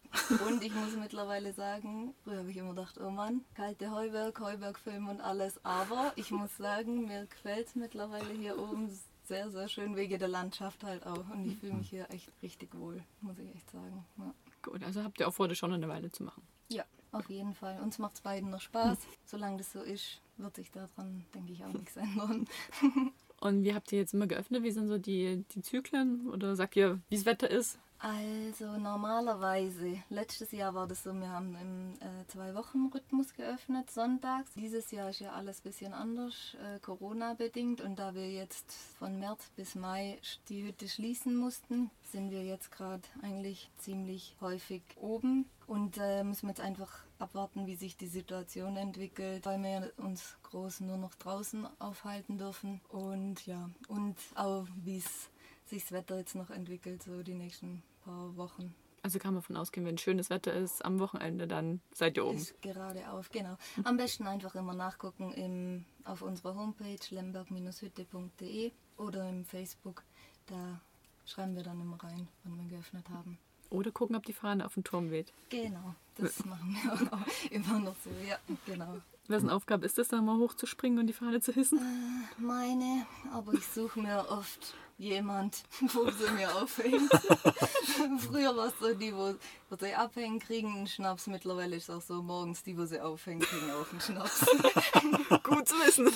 und 0.46 0.62
ich 0.62 0.74
muss 0.74 0.96
mittlerweile 0.96 1.52
sagen, 1.52 2.14
früher 2.24 2.38
habe 2.38 2.50
ich 2.50 2.56
immer 2.56 2.70
gedacht, 2.70 2.98
oh 2.98 3.10
Mann, 3.10 3.42
kalte 3.54 3.90
Heuberg, 3.90 4.38
Heubergfilm 4.40 5.08
und 5.08 5.20
alles. 5.20 5.62
Aber 5.64 6.12
ich 6.16 6.30
muss 6.30 6.56
sagen, 6.56 7.06
mir 7.06 7.26
gefällt 7.26 7.68
es 7.68 7.74
mittlerweile 7.74 8.32
hier 8.32 8.58
oben 8.58 8.90
sehr, 9.24 9.50
sehr 9.50 9.68
schön, 9.68 9.94
wegen 9.94 10.18
der 10.18 10.28
Landschaft 10.28 10.82
halt 10.82 11.06
auch. 11.06 11.28
Und 11.30 11.46
ich 11.46 11.56
fühle 11.58 11.74
mich 11.74 11.90
hier 11.90 12.10
echt 12.10 12.30
richtig 12.42 12.74
wohl, 12.74 13.02
muss 13.20 13.38
ich 13.38 13.54
echt 13.54 13.70
sagen. 13.70 14.04
Ja. 14.18 14.34
Gut, 14.62 14.82
also 14.82 15.04
habt 15.04 15.20
ihr 15.20 15.28
auch 15.28 15.32
vor, 15.32 15.46
das 15.46 15.56
schon 15.56 15.72
eine 15.72 15.88
Weile 15.88 16.10
zu 16.10 16.24
machen. 16.24 16.42
Ja, 16.68 16.84
auf 17.12 17.28
jeden 17.30 17.54
Fall. 17.54 17.78
Uns 17.80 17.98
macht 17.98 18.14
es 18.14 18.20
beiden 18.20 18.50
noch 18.50 18.60
Spaß. 18.60 18.98
Solange 19.24 19.58
das 19.58 19.72
so 19.72 19.80
ist, 19.80 20.20
wird 20.36 20.56
sich 20.56 20.70
daran, 20.70 21.24
denke 21.34 21.52
ich, 21.52 21.64
auch 21.64 21.72
nichts 21.72 21.96
ändern. 21.96 22.46
Und 23.40 23.64
wie 23.64 23.74
habt 23.74 23.90
ihr 23.92 23.98
jetzt 23.98 24.14
immer 24.14 24.26
geöffnet? 24.26 24.62
Wie 24.62 24.70
sind 24.70 24.88
so 24.88 24.98
die, 24.98 25.44
die 25.54 25.62
Zyklen? 25.62 26.28
Oder 26.28 26.56
sagt 26.56 26.76
ihr, 26.76 27.00
wie 27.08 27.16
das 27.16 27.24
Wetter 27.24 27.50
ist? 27.50 27.78
Also 28.02 28.78
normalerweise, 28.78 30.02
letztes 30.08 30.52
Jahr 30.52 30.72
war 30.72 30.86
das 30.86 31.02
so, 31.02 31.12
wir 31.12 31.28
haben 31.28 31.54
im 31.60 31.92
äh, 32.00 32.26
Zwei-Wochen-Rhythmus 32.28 33.34
geöffnet, 33.34 33.90
sonntags. 33.90 34.54
Dieses 34.54 34.90
Jahr 34.90 35.10
ist 35.10 35.20
ja 35.20 35.32
alles 35.32 35.58
ein 35.58 35.64
bisschen 35.64 35.92
anders, 35.92 36.56
äh, 36.64 36.78
Corona-bedingt. 36.78 37.82
Und 37.82 37.98
da 37.98 38.14
wir 38.14 38.32
jetzt 38.32 38.72
von 38.98 39.18
März 39.18 39.50
bis 39.54 39.74
Mai 39.74 40.18
die 40.48 40.66
Hütte 40.66 40.88
schließen 40.88 41.36
mussten, 41.36 41.90
sind 42.10 42.30
wir 42.30 42.42
jetzt 42.42 42.72
gerade 42.72 43.02
eigentlich 43.20 43.70
ziemlich 43.76 44.34
häufig 44.40 44.82
oben. 44.96 45.44
Und 45.66 45.98
äh, 45.98 46.24
müssen 46.24 46.46
wir 46.46 46.52
jetzt 46.52 46.62
einfach 46.62 47.04
abwarten, 47.18 47.66
wie 47.66 47.76
sich 47.76 47.98
die 47.98 48.08
Situation 48.08 48.78
entwickelt, 48.78 49.44
weil 49.44 49.62
wir 49.62 49.92
uns 49.98 50.38
groß 50.44 50.80
nur 50.80 50.96
noch 50.96 51.16
draußen 51.16 51.68
aufhalten 51.78 52.38
dürfen. 52.38 52.80
Und 52.88 53.44
ja, 53.44 53.68
und 53.88 54.16
auch 54.36 54.66
wie 54.84 54.96
es 54.96 55.28
sich 55.66 55.82
das 55.82 55.92
Wetter 55.92 56.16
jetzt 56.16 56.34
noch 56.34 56.48
entwickelt, 56.48 57.02
so 57.02 57.22
die 57.22 57.34
nächsten 57.34 57.82
paar 58.04 58.36
Wochen. 58.36 58.74
Also 59.02 59.18
kann 59.18 59.32
man 59.32 59.42
davon 59.42 59.56
ausgehen, 59.56 59.86
wenn 59.86 59.96
schönes 59.96 60.28
Wetter 60.28 60.52
ist, 60.52 60.84
am 60.84 60.98
Wochenende, 60.98 61.46
dann 61.46 61.80
seid 61.94 62.16
ihr 62.16 62.26
oben. 62.26 62.36
Ist 62.36 62.60
gerade 62.60 63.10
auf, 63.10 63.30
genau. 63.30 63.56
Am 63.84 63.96
besten 63.96 64.26
einfach 64.26 64.54
immer 64.54 64.74
nachgucken 64.74 65.32
im, 65.32 65.86
auf 66.04 66.20
unserer 66.22 66.54
Homepage 66.54 66.98
lemberg-hütte.de 67.08 68.72
oder 68.98 69.28
im 69.28 69.44
Facebook. 69.46 70.02
Da 70.46 70.80
schreiben 71.24 71.56
wir 71.56 71.62
dann 71.62 71.80
immer 71.80 72.02
rein, 72.02 72.28
wann 72.44 72.58
wir 72.58 72.76
geöffnet 72.76 73.08
haben. 73.08 73.38
Oder 73.70 73.92
gucken, 73.92 74.16
ob 74.16 74.26
die 74.26 74.32
Fahne 74.32 74.66
auf 74.66 74.74
dem 74.74 74.84
Turm 74.84 75.10
weht. 75.10 75.32
Genau, 75.48 75.94
das 76.16 76.44
machen 76.44 76.76
wir 76.82 77.12
auch 77.12 77.26
immer 77.50 77.78
noch 77.78 77.96
so, 78.04 78.10
ja, 78.28 78.36
genau. 78.66 78.98
Wessen 79.28 79.48
Aufgabe 79.48 79.86
ist 79.86 79.98
es, 79.98 80.08
da 80.08 80.20
mal 80.20 80.38
hochzuspringen 80.38 80.98
und 80.98 81.06
die 81.06 81.12
Fahne 81.12 81.40
zu 81.40 81.52
hissen? 81.52 81.78
Äh, 81.78 82.42
meine, 82.42 83.06
aber 83.32 83.54
ich 83.54 83.64
suche 83.64 84.00
mir 84.00 84.26
oft 84.28 84.74
jemand, 85.00 85.62
wo 85.94 86.10
sie 86.10 86.30
mir 86.32 86.54
aufhängt. 86.54 87.10
Früher 88.20 88.54
war 88.56 88.68
es 88.68 88.74
so 88.78 88.94
die, 88.94 89.14
wo, 89.14 89.34
wo 89.68 89.76
sie 89.76 89.94
abhängen, 89.94 90.38
kriegen 90.38 90.68
einen 90.68 90.86
Schnaps. 90.86 91.26
Mittlerweile 91.26 91.76
ist 91.76 91.88
es 91.88 91.90
auch 91.90 92.02
so, 92.02 92.22
morgens 92.22 92.62
die, 92.62 92.76
wo 92.76 92.84
sie 92.84 93.00
aufhängen, 93.00 93.40
kriegen 93.40 93.70
auch 93.70 93.90
einen 93.90 94.00
Schnaps. 94.00 94.40
Gut 95.42 95.66
zu 95.66 95.74
wissen. 95.76 96.10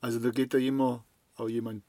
Also 0.00 0.18
da 0.18 0.30
geht 0.30 0.52
da 0.52 0.58
immer 0.58 1.04
auch 1.36 1.48
jemand, 1.48 1.84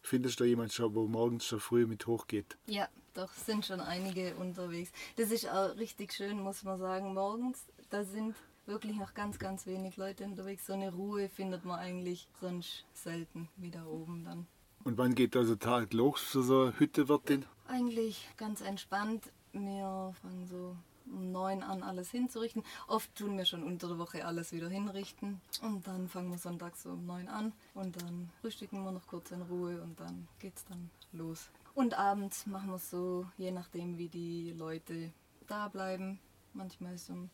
findest 0.00 0.38
du 0.38 0.44
da 0.44 0.48
jemand 0.48 0.72
schon, 0.72 0.94
wo 0.94 1.06
morgens 1.06 1.44
schon 1.44 1.60
früh 1.60 1.86
mit 1.86 2.06
hochgeht? 2.06 2.56
Ja, 2.66 2.88
doch 3.14 3.32
sind 3.32 3.66
schon 3.66 3.80
einige 3.80 4.34
unterwegs. 4.36 4.92
Das 5.16 5.30
ist 5.30 5.48
auch 5.48 5.76
richtig 5.76 6.12
schön, 6.12 6.40
muss 6.40 6.62
man 6.62 6.78
sagen. 6.78 7.12
Morgens, 7.12 7.66
da 7.90 8.04
sind 8.04 8.36
wirklich 8.66 8.96
noch 8.96 9.14
ganz, 9.14 9.38
ganz 9.38 9.66
wenig 9.66 9.96
Leute 9.96 10.24
unterwegs. 10.24 10.66
So 10.66 10.72
eine 10.72 10.92
Ruhe 10.92 11.28
findet 11.28 11.64
man 11.64 11.78
eigentlich 11.78 12.28
sonst 12.40 12.84
selten 12.92 13.48
wie 13.56 13.70
da 13.70 13.84
oben 13.86 14.24
dann. 14.24 14.46
Und 14.84 14.98
wann 14.98 15.14
geht 15.14 15.36
also 15.36 15.54
Tag 15.54 15.92
los 15.92 16.20
für 16.20 16.42
so 16.42 16.62
eine 16.62 16.78
Hüttewirtin? 16.78 17.44
Eigentlich 17.68 18.28
ganz 18.36 18.60
entspannt. 18.60 19.32
Wir 19.52 20.12
fangen 20.20 20.46
so 20.46 20.76
um 21.06 21.30
neun 21.30 21.62
an, 21.62 21.82
alles 21.82 22.10
hinzurichten. 22.10 22.64
Oft 22.88 23.14
tun 23.14 23.36
wir 23.36 23.44
schon 23.44 23.62
unter 23.62 23.88
der 23.88 23.98
Woche 23.98 24.24
alles 24.24 24.52
wieder 24.52 24.68
hinrichten. 24.68 25.40
Und 25.62 25.86
dann 25.86 26.08
fangen 26.08 26.30
wir 26.30 26.38
sonntags 26.38 26.82
so 26.82 26.90
um 26.90 27.06
neun 27.06 27.28
an. 27.28 27.52
Und 27.74 28.00
dann 28.02 28.30
frühstücken 28.40 28.82
wir 28.84 28.92
noch 28.92 29.06
kurz 29.06 29.30
in 29.30 29.42
Ruhe 29.42 29.80
und 29.82 29.98
dann 30.00 30.26
geht's 30.38 30.64
dann 30.64 30.90
los. 31.12 31.50
Und 31.74 31.94
abends 31.98 32.46
machen 32.46 32.70
wir 32.70 32.76
es 32.76 32.90
so, 32.90 33.26
je 33.38 33.50
nachdem 33.50 33.98
wie 33.98 34.08
die 34.08 34.52
Leute 34.52 35.12
da 35.46 35.68
bleiben. 35.68 36.18
Manchmal 36.54 36.94
ist 36.94 37.08
um 37.08 37.30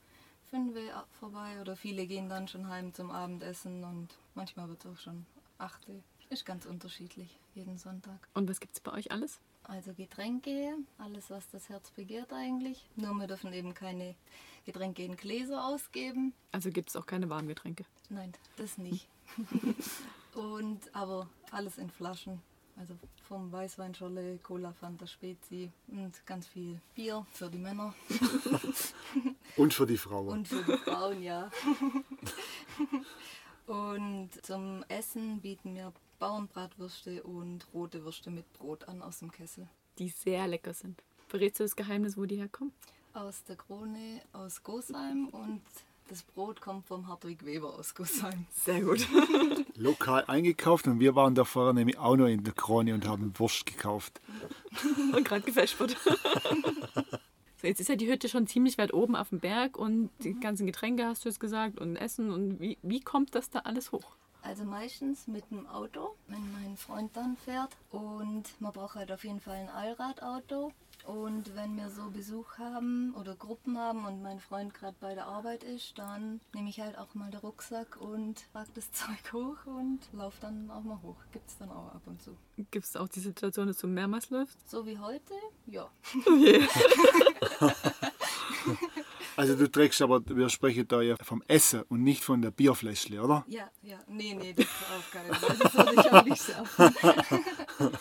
fünf 0.50 0.76
vorbei 1.21 1.61
oder 1.61 1.76
viele 1.76 2.07
gehen 2.07 2.28
dann 2.28 2.49
schon 2.49 2.69
heim 2.69 2.95
zum 2.95 3.11
Abendessen 3.11 3.85
und 3.85 4.09
manchmal 4.35 4.69
wird 4.69 4.85
es 4.85 4.90
auch 4.90 4.99
schon 4.99 5.26
acht. 5.59 5.88
Uhr. 5.88 6.02
Ist 6.31 6.45
ganz 6.45 6.67
unterschiedlich, 6.67 7.38
jeden 7.55 7.78
Sonntag. 7.78 8.28
Und 8.35 8.49
was 8.49 8.61
gibt 8.61 8.75
es 8.75 8.81
bei 8.81 8.93
euch 8.93 9.11
alles? 9.11 9.40
Also 9.64 9.93
Getränke, 9.93 10.75
alles 10.99 11.31
was 11.31 11.49
das 11.50 11.69
Herz 11.69 11.90
begehrt 11.90 12.33
eigentlich. 12.33 12.88
Nur 12.97 13.14
wir 13.14 13.26
dürfen 13.26 13.52
eben 13.52 13.75
keine 13.75 14.14
Getränke 14.64 15.05
in 15.05 15.17
Gläser 15.17 15.64
ausgeben. 15.67 16.33
Also 16.52 16.71
gibt 16.71 16.90
es 16.90 16.97
auch 16.97 17.07
keine 17.07 17.28
Warmgetränke? 17.28 17.85
Nein, 18.09 18.33
das 18.57 18.78
nicht. 18.78 19.09
und 20.35 20.95
aber 20.95 21.28
alles 21.50 21.78
in 21.78 21.90
Flaschen. 21.90 22.40
Also 22.76 22.95
vom 23.26 23.50
Weißweinscholle, 23.50 24.38
Cola, 24.38 24.73
Fanta, 24.73 25.07
Spezi 25.07 25.71
und 25.88 26.25
ganz 26.26 26.47
viel 26.47 26.81
Bier 26.95 27.26
für 27.33 27.50
die 27.50 27.59
Männer. 27.59 27.95
Und 29.56 29.75
für 29.75 29.87
die 29.87 29.96
Frauen. 29.96 30.28
Und 30.28 30.48
für 30.48 30.62
die 30.62 30.78
Frauen, 30.78 31.22
ja. 31.22 31.50
und 33.66 34.30
zum 34.42 34.84
Essen 34.88 35.40
bieten 35.40 35.75
wir 35.75 35.92
Bauernbratwürste 36.18 37.22
und 37.22 37.66
rote 37.72 38.04
Würste 38.04 38.30
mit 38.30 38.52
Brot 38.54 38.88
an 38.88 39.02
aus 39.02 39.20
dem 39.20 39.30
Kessel. 39.30 39.68
Die 39.98 40.08
sehr 40.08 40.46
lecker 40.46 40.75
sind. 40.75 41.02
Verrätst 41.28 41.60
du 41.60 41.64
das 41.64 41.76
Geheimnis, 41.76 42.16
wo 42.16 42.25
die 42.25 42.37
herkommen? 42.37 42.72
Aus 43.14 43.44
der 43.44 43.56
Krone 43.56 44.20
aus 44.32 44.62
Gosheim 44.62 45.28
und 45.28 45.62
das 46.08 46.22
Brot 46.22 46.62
kommt 46.62 46.87
vom 46.87 47.06
Hartwig 47.06 47.44
Weber 47.44 47.75
aus 47.75 47.94
Gosheim. 47.94 48.46
Sehr 48.50 48.80
gut. 48.80 49.06
Lokal 49.76 50.25
eingekauft 50.26 50.87
und 50.87 51.00
wir 51.00 51.14
waren 51.14 51.34
davor 51.34 51.75
nämlich 51.75 51.98
auch 51.98 52.16
noch 52.16 52.26
in 52.26 52.44
der 52.44 52.54
Krone 52.54 52.94
und 52.94 53.06
haben 53.06 53.38
Wurst 53.38 53.66
gekauft. 53.66 54.20
und 55.14 55.22
gerade 55.25 55.42
gefespert. 55.42 55.96
So, 56.02 56.10
jetzt 57.62 57.81
ist 57.81 57.88
ja 57.88 57.97
die 57.97 58.11
Hütte 58.11 58.29
schon 58.29 58.47
ziemlich 58.47 58.79
weit 58.79 58.93
oben 58.93 59.17
auf 59.17 59.31
dem 59.31 59.41
Berg 59.41 59.77
und 59.77 60.11
die 60.23 60.35
ganzen 60.35 60.67
Getränke 60.67 61.05
hast 61.05 61.25
du 61.25 61.29
jetzt 61.29 61.41
gesagt 61.41 61.81
und 61.81 61.97
Essen. 61.97 62.31
Und 62.31 62.61
wie, 62.61 62.79
wie 62.83 63.00
kommt 63.00 63.35
das 63.35 63.50
da 63.50 63.61
alles 63.61 63.93
hoch? 63.93 64.17
Also 64.43 64.65
meistens 64.65 65.27
mit 65.27 65.50
dem 65.50 65.67
Auto, 65.67 66.15
wenn 66.29 66.53
mein 66.53 66.77
Freund 66.77 67.17
dann 67.17 67.37
fährt. 67.37 67.77
Und 67.91 68.45
man 68.61 68.73
braucht 68.73 68.95
halt 68.95 69.11
auf 69.12 69.25
jeden 69.25 69.41
Fall 69.41 69.57
ein 69.57 69.69
Allradauto. 69.69 70.73
Und 71.09 71.57
wenn 71.57 71.75
wir 71.79 71.88
so 71.88 72.11
Besuch 72.11 72.59
haben 72.59 73.15
oder 73.19 73.35
Gruppen 73.35 73.79
haben 73.79 74.05
und 74.05 74.21
mein 74.21 74.38
Freund 74.41 74.75
gerade 74.75 74.95
bei 75.00 75.15
der 75.15 75.25
Arbeit 75.25 75.65
ist, 75.65 75.99
dann 75.99 76.38
nehme 76.55 76.69
ich 76.69 76.81
halt 76.81 76.99
auch 76.99 77.15
mal 77.15 77.31
den 77.31 77.41
Rucksack 77.41 77.97
und 77.99 78.45
trage 78.53 78.69
das 78.75 78.93
Zeug 78.93 79.33
hoch 79.33 79.57
und 79.65 80.00
laufe 80.12 80.37
dann 80.43 80.71
auch 80.71 80.83
mal 80.83 81.00
hoch. 81.03 81.17
Gibt 81.33 81.49
es 81.49 81.57
dann 81.57 81.71
auch 81.71 81.95
ab 81.95 82.03
und 82.05 82.21
zu. 82.21 82.37
Gibt 82.71 82.85
es 82.85 82.95
auch 82.95 83.09
die 83.09 83.21
Situation, 83.21 83.69
dass 83.69 83.79
du 83.79 83.87
mehrmals 83.87 84.29
läufst? 84.29 84.69
So 84.69 84.85
wie 84.85 84.99
heute? 84.99 85.33
Ja. 85.67 85.91
Okay. 86.27 86.69
Also 89.38 89.55
du 89.55 89.71
trägst 89.71 90.03
aber, 90.03 90.21
wir 90.27 90.49
sprechen 90.49 90.88
da 90.88 91.00
ja 91.00 91.15
vom 91.23 91.45
Essen 91.47 91.83
und 91.83 92.03
nicht 92.03 92.25
von 92.25 92.43
der 92.43 92.50
Bierfläschle, 92.50 93.23
oder? 93.23 93.45
Ja, 93.47 93.71
ja. 93.83 93.97
Nee, 94.09 94.35
nee, 94.35 94.53
das 94.53 94.67
ist 94.67 94.75
auf 94.91 95.11
keinen 95.12 95.33
Fall. 95.33 95.57
Das 95.57 95.75
würde 95.75 95.93
ich 95.95 96.12
auch 96.12 96.25
nicht 96.25 96.43
sagen. 96.43 97.95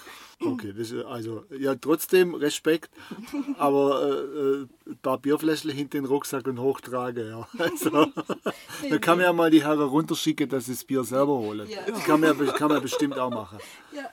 Okay, 0.58 0.74
das 0.76 0.90
ist 0.90 1.06
also 1.06 1.46
ja 1.58 1.76
trotzdem 1.76 2.34
Respekt, 2.34 2.90
aber 3.60 4.02
äh, 4.02 4.62
äh, 4.62 4.68
da 5.04 5.16
Bierfläschle 5.16 5.72
hinter 5.72 6.00
den 6.00 6.06
Rucksack 6.06 6.48
und 6.48 6.60
hochtrage, 6.60 7.30
ja. 7.30 7.48
Also, 7.60 7.90
da 8.90 8.98
kann 8.98 9.18
man 9.18 9.26
ja 9.26 9.34
mal 9.34 9.52
die 9.52 9.64
Herren 9.64 9.82
runterschicken, 9.82 10.50
dass 10.50 10.66
sie 10.66 10.72
das 10.72 10.84
Bier 10.84 11.04
selber 11.04 11.38
holen. 11.38 11.70
Ja. 11.70 11.82
Das 11.86 12.04
kann 12.06 12.20
man, 12.20 12.44
ja, 12.44 12.52
kann 12.54 12.70
man 12.70 12.82
bestimmt 12.82 13.20
auch 13.20 13.30
machen. 13.30 13.60
Ja. 13.94 14.10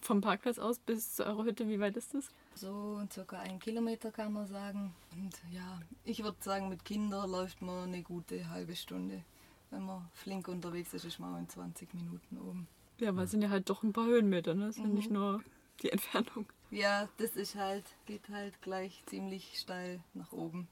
Vom 0.00 0.20
Parkplatz 0.20 0.58
aus 0.58 0.78
bis 0.78 1.16
zu 1.16 1.26
eurer 1.26 1.44
Hütte, 1.44 1.68
wie 1.68 1.80
weit 1.80 1.96
ist 1.96 2.14
das? 2.14 2.28
So 2.54 3.02
circa 3.12 3.40
ein 3.40 3.58
Kilometer 3.58 4.12
kann 4.12 4.32
man 4.32 4.46
sagen. 4.46 4.94
Und 5.12 5.32
ja, 5.52 5.80
ich 6.04 6.22
würde 6.22 6.36
sagen, 6.40 6.68
mit 6.68 6.84
Kindern 6.84 7.30
läuft 7.30 7.62
man 7.62 7.88
eine 7.88 8.02
gute 8.02 8.48
halbe 8.48 8.76
Stunde. 8.76 9.24
Wenn 9.70 9.86
man 9.86 10.08
flink 10.12 10.46
unterwegs 10.46 10.94
ist, 10.94 11.04
ist 11.04 11.18
man 11.18 11.34
auch 11.34 11.38
in 11.38 11.48
20 11.48 11.94
Minuten 11.94 12.38
oben. 12.38 12.68
Ja, 13.00 13.14
weil 13.16 13.24
es 13.24 13.32
sind 13.32 13.42
ja 13.42 13.50
halt 13.50 13.68
doch 13.68 13.82
ein 13.82 13.92
paar 13.92 14.06
Höhenmeter, 14.06 14.54
ne? 14.54 14.66
Das 14.66 14.76
ist 14.76 14.82
ja 14.82 14.88
nicht 14.88 15.10
nur 15.10 15.42
die 15.82 15.90
Entfernung. 15.90 16.46
Ja, 16.70 17.08
das 17.18 17.36
ist 17.36 17.54
halt, 17.54 17.84
geht 18.06 18.28
halt 18.30 18.60
gleich 18.62 19.02
ziemlich 19.06 19.58
steil 19.58 20.00
nach 20.14 20.32
oben, 20.32 20.68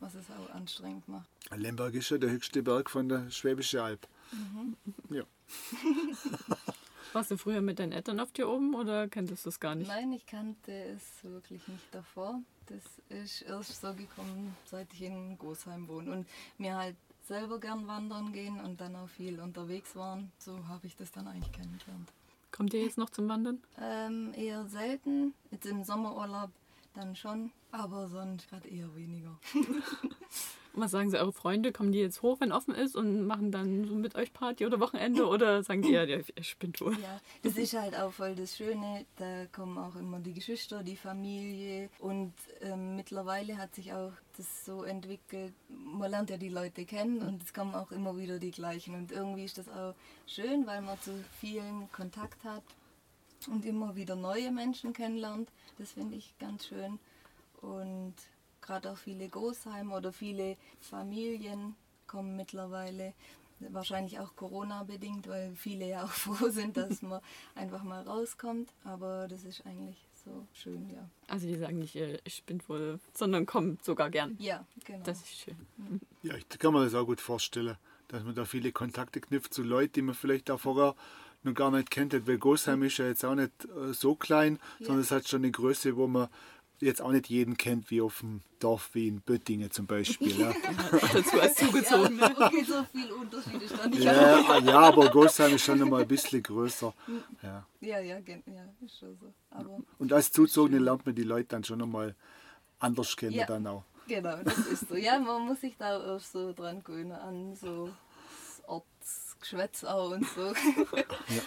was 0.00 0.14
es 0.14 0.26
auch 0.30 0.50
anstrengend 0.54 1.06
macht. 1.08 1.28
Lemberg 1.54 1.94
ist 1.94 2.10
ja 2.10 2.18
der 2.18 2.30
höchste 2.30 2.62
Berg 2.62 2.90
von 2.90 3.08
der 3.08 3.30
Schwäbischen 3.30 3.80
Alb. 3.80 4.08
Ja. 5.10 5.22
Warst 7.12 7.30
du 7.30 7.36
früher 7.36 7.60
mit 7.60 7.78
deinen 7.78 7.92
Eltern 7.92 8.18
auf 8.18 8.32
dir 8.32 8.48
oben 8.48 8.74
oder 8.74 9.06
kenntest 9.06 9.44
du 9.44 9.50
es 9.50 9.60
gar 9.60 9.76
nicht? 9.76 9.86
Nein, 9.86 10.12
ich 10.12 10.26
kannte 10.26 10.72
es 10.72 11.22
wirklich 11.22 11.66
nicht 11.68 11.94
davor. 11.94 12.40
Das 12.66 12.82
ist 13.08 13.42
erst 13.42 13.80
so 13.80 13.94
gekommen, 13.94 14.56
seit 14.64 14.92
ich 14.92 15.02
in 15.02 15.38
Gosheim 15.38 15.86
wohne 15.86 16.10
und 16.10 16.26
mir 16.58 16.74
halt 16.74 16.96
selber 17.28 17.60
gern 17.60 17.86
wandern 17.86 18.32
gehen 18.32 18.58
und 18.60 18.80
dann 18.80 18.96
auch 18.96 19.08
viel 19.08 19.38
unterwegs 19.38 19.94
waren. 19.94 20.32
So 20.38 20.66
habe 20.66 20.88
ich 20.88 20.96
das 20.96 21.12
dann 21.12 21.28
eigentlich 21.28 21.52
kennengelernt. 21.52 22.08
Kommt 22.54 22.72
ihr 22.72 22.84
jetzt 22.84 22.98
noch 22.98 23.10
zum 23.10 23.28
Wandern? 23.28 23.60
Ähm, 23.80 24.32
eher 24.36 24.64
selten, 24.66 25.34
jetzt 25.50 25.66
im 25.66 25.82
Sommerurlaub 25.82 26.50
dann 26.94 27.16
schon, 27.16 27.50
aber 27.72 28.06
sonst 28.08 28.48
gerade 28.48 28.68
eher 28.68 28.94
weniger. 28.94 29.36
Und 30.74 30.82
was 30.82 30.90
sagen 30.90 31.08
sie, 31.08 31.18
eure 31.18 31.32
Freunde? 31.32 31.72
Kommen 31.72 31.92
die 31.92 32.00
jetzt 32.00 32.22
hoch, 32.22 32.40
wenn 32.40 32.50
offen 32.50 32.74
ist 32.74 32.96
und 32.96 33.26
machen 33.26 33.52
dann 33.52 33.84
so 33.86 33.94
mit 33.94 34.16
euch 34.16 34.32
Party 34.32 34.66
oder 34.66 34.80
Wochenende? 34.80 35.26
Oder 35.34 35.62
sagen 35.62 35.82
die, 35.82 35.92
ja, 35.92 36.04
ich 36.04 36.58
bin 36.58 36.72
wohl. 36.80 36.94
Ja, 36.94 37.20
das 37.42 37.56
ist 37.56 37.74
halt 37.74 37.96
auch 37.96 38.12
voll 38.12 38.34
das 38.34 38.56
Schöne. 38.56 39.06
Da 39.16 39.46
kommen 39.52 39.78
auch 39.78 39.94
immer 39.94 40.18
die 40.18 40.32
Geschwister, 40.32 40.82
die 40.82 40.96
Familie. 40.96 41.90
Und 42.00 42.32
ähm, 42.60 42.96
mittlerweile 42.96 43.56
hat 43.56 43.74
sich 43.74 43.92
auch 43.92 44.12
das 44.36 44.64
so 44.64 44.82
entwickelt. 44.82 45.54
Man 45.68 46.10
lernt 46.10 46.30
ja 46.30 46.36
die 46.36 46.48
Leute 46.48 46.84
kennen 46.84 47.22
und 47.22 47.42
es 47.44 47.54
kommen 47.54 47.74
auch 47.74 47.92
immer 47.92 48.16
wieder 48.16 48.40
die 48.40 48.50
gleichen. 48.50 48.94
Und 48.94 49.12
irgendwie 49.12 49.44
ist 49.44 49.58
das 49.58 49.68
auch 49.68 49.94
schön, 50.26 50.66
weil 50.66 50.82
man 50.82 51.00
zu 51.00 51.12
vielen 51.40 51.90
Kontakt 51.92 52.42
hat 52.42 52.64
und 53.46 53.64
immer 53.64 53.94
wieder 53.94 54.16
neue 54.16 54.50
Menschen 54.50 54.92
kennenlernt. 54.92 55.48
Das 55.78 55.92
finde 55.92 56.16
ich 56.16 56.34
ganz 56.38 56.66
schön. 56.66 56.98
Und 57.60 58.14
gerade 58.64 58.90
auch 58.90 58.96
viele 58.96 59.28
Großheime 59.28 59.94
oder 59.94 60.12
viele 60.12 60.56
Familien 60.80 61.76
kommen 62.06 62.36
mittlerweile. 62.36 63.14
Wahrscheinlich 63.60 64.18
auch 64.18 64.34
Corona-bedingt, 64.36 65.28
weil 65.28 65.54
viele 65.54 65.88
ja 65.88 66.04
auch 66.04 66.10
froh 66.24 66.48
sind, 66.50 66.76
dass 66.76 67.02
man 67.02 67.20
einfach 67.54 67.82
mal 67.82 68.02
rauskommt. 68.02 68.70
Aber 68.84 69.28
das 69.28 69.44
ist 69.44 69.64
eigentlich 69.64 69.96
so 70.24 70.46
schön, 70.52 70.90
ja. 70.90 71.08
Also 71.28 71.46
die 71.46 71.56
sagen 71.56 71.78
nicht, 71.78 71.96
äh, 71.96 72.18
ich 72.24 72.42
bin 72.44 72.60
wohl, 72.66 72.98
sondern 73.12 73.46
kommen 73.46 73.78
sogar 73.82 74.10
gern. 74.10 74.36
Ja, 74.38 74.66
genau. 74.84 75.04
Das 75.04 75.20
ist 75.20 75.38
schön. 75.38 75.56
Ja, 76.22 76.34
ich 76.34 76.48
kann 76.48 76.72
mir 76.72 76.84
das 76.84 76.94
auch 76.94 77.04
gut 77.06 77.20
vorstellen, 77.20 77.76
dass 78.08 78.24
man 78.24 78.34
da 78.34 78.44
viele 78.44 78.72
Kontakte 78.72 79.20
knüpft 79.20 79.54
zu 79.54 79.62
Leuten, 79.62 79.92
die 79.94 80.02
man 80.02 80.14
vielleicht 80.14 80.50
auch 80.50 80.60
vorher 80.60 80.94
noch 81.42 81.54
gar 81.54 81.70
nicht 81.70 81.90
kennt. 81.90 82.12
Weil 82.26 82.38
Gosheim 82.38 82.82
ist 82.82 82.98
ja 82.98 83.06
jetzt 83.06 83.24
auch 83.24 83.34
nicht 83.34 83.52
äh, 83.66 83.92
so 83.92 84.14
klein, 84.14 84.58
Ja. 84.78 84.86
sondern 84.86 85.02
es 85.02 85.10
hat 85.10 85.28
schon 85.28 85.42
eine 85.42 85.52
Größe, 85.52 85.96
wo 85.96 86.06
man 86.06 86.28
jetzt 86.80 87.00
auch 87.00 87.10
nicht 87.12 87.28
jeden 87.28 87.56
kennt, 87.56 87.90
wie 87.90 88.00
auf 88.00 88.20
dem 88.20 88.40
Dorf 88.58 88.90
wie 88.94 89.08
in 89.08 89.20
Böttingen 89.20 89.70
zum 89.70 89.86
Beispiel. 89.86 90.38
Ja, 90.38 90.52
Dazu 91.12 91.40
als 91.40 91.54
zugezogen. 91.54 92.18
Ja, 92.18 92.30
okay, 92.30 92.64
so 92.64 92.84
viel 92.92 93.12
Unterschied 93.12 93.62
ist 93.62 93.78
da 93.78 93.86
nicht. 93.86 94.02
ja, 94.02 94.58
ja 94.58 94.78
aber 94.80 95.08
Gosheim 95.10 95.54
ist 95.54 95.64
schon 95.64 95.78
noch 95.78 95.88
mal 95.88 96.02
ein 96.02 96.08
bisschen 96.08 96.42
größer. 96.42 96.92
Ja. 97.42 97.66
Ja, 97.80 97.98
ja, 98.00 98.18
ja, 98.18 98.34
ist 98.84 98.98
schon 98.98 99.16
so. 99.18 99.32
Aber 99.50 99.78
Und 99.98 100.12
als 100.12 100.30
Zuzogene 100.32 100.78
lernt 100.78 101.06
man 101.06 101.14
die 101.14 101.22
Leute 101.22 101.48
dann 101.48 101.64
schon 101.64 101.78
noch 101.78 101.86
mal 101.86 102.14
anders 102.78 103.16
kennen 103.16 103.32
Ja. 103.34 103.46
dann 103.46 103.66
auch. 103.66 103.84
genau, 104.06 104.36
das 104.42 104.58
ist 104.58 104.88
so. 104.88 104.96
Ja, 104.96 105.18
man 105.18 105.42
muss 105.46 105.60
sich 105.60 105.76
da 105.78 106.16
auch 106.16 106.20
so 106.20 106.52
dran 106.52 106.82
gewöhnen 106.84 107.12
an 107.12 107.54
so 107.56 107.90
Ortsgeschwätz 108.66 109.84
auch 109.84 110.10
und 110.12 110.26
so. 110.26 110.52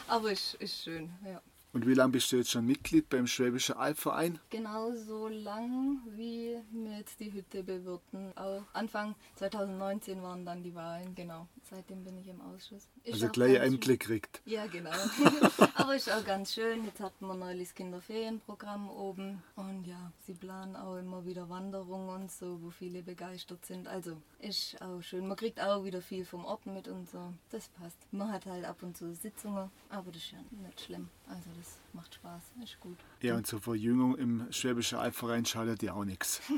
Aber 0.07 0.31
ist, 0.31 0.55
ist 0.55 0.83
schön, 0.83 1.09
ja. 1.25 1.41
Und 1.77 1.85
wie 1.85 1.93
lange 1.93 2.13
bist 2.13 2.31
du 2.31 2.37
jetzt 2.37 2.49
schon 2.49 2.65
Mitglied 2.65 3.07
beim 3.07 3.27
Schwäbischen 3.27 3.75
Albverein? 3.75 4.39
Genau 4.49 4.93
so 4.93 5.27
lang, 5.27 5.99
wie 6.15 6.57
wir 6.71 6.97
jetzt 6.97 7.19
die 7.19 7.31
Hütte 7.31 7.61
bewirten. 7.61 8.35
Auch 8.35 8.63
Anfang 8.73 9.13
2019 9.35 10.23
waren 10.23 10.43
dann 10.43 10.63
die 10.63 10.73
Wahlen, 10.73 11.13
genau. 11.13 11.47
Seitdem 11.69 12.03
bin 12.03 12.17
ich 12.17 12.29
im 12.29 12.41
Ausschuss. 12.41 12.89
Ist 13.03 13.13
Also 13.13 13.27
gleich 13.27 13.59
Ämtle 13.59 13.99
kriegt. 13.99 14.41
Ja, 14.45 14.65
genau. 14.65 14.89
Aber 15.75 15.95
ist 15.95 16.11
auch 16.11 16.25
ganz 16.25 16.55
schön. 16.55 16.83
Jetzt 16.83 16.99
hatten 16.99 17.27
wir 17.27 17.35
neulich 17.35 17.67
das 17.67 17.75
Kinderferienprogramm 17.75 18.89
oben. 18.89 19.43
Und 19.55 19.85
ja, 19.85 20.11
sie 20.25 20.33
planen 20.33 20.75
auch 20.75 20.97
immer 20.97 21.27
wieder 21.27 21.47
Wanderungen 21.47 22.09
und 22.09 22.31
so, 22.31 22.59
wo 22.63 22.71
viele 22.71 23.03
begeistert 23.03 23.63
sind. 23.67 23.87
Also 23.87 24.17
ist 24.39 24.81
auch 24.81 25.03
schön. 25.03 25.27
Man 25.27 25.37
kriegt 25.37 25.61
auch 25.61 25.83
wieder 25.83 26.01
viel 26.01 26.25
vom 26.25 26.43
Ort 26.43 26.65
mit 26.65 26.87
und 26.87 27.07
so. 27.07 27.31
Das 27.51 27.69
passt. 27.69 27.99
Man 28.11 28.31
hat 28.31 28.47
halt 28.47 28.65
ab 28.65 28.81
und 28.81 28.97
zu 28.97 29.13
Sitzungen, 29.13 29.69
aber 29.89 30.11
das 30.11 30.23
ist 30.23 30.31
ja 30.31 30.39
nicht 30.63 30.81
schlimm. 30.81 31.09
Also 31.29 31.49
das 31.57 31.77
macht 31.93 32.15
Spaß. 32.15 32.41
Ist 32.63 32.79
gut. 32.79 32.97
Ja, 33.21 33.35
und 33.35 33.45
zur 33.45 33.59
Verjüngung 33.59 34.15
im 34.17 34.51
Schwäbischen 34.51 34.97
Albverein 34.97 35.45
schadet 35.45 35.83
ja 35.83 35.93
auch 35.93 36.05
nichts. 36.05 36.41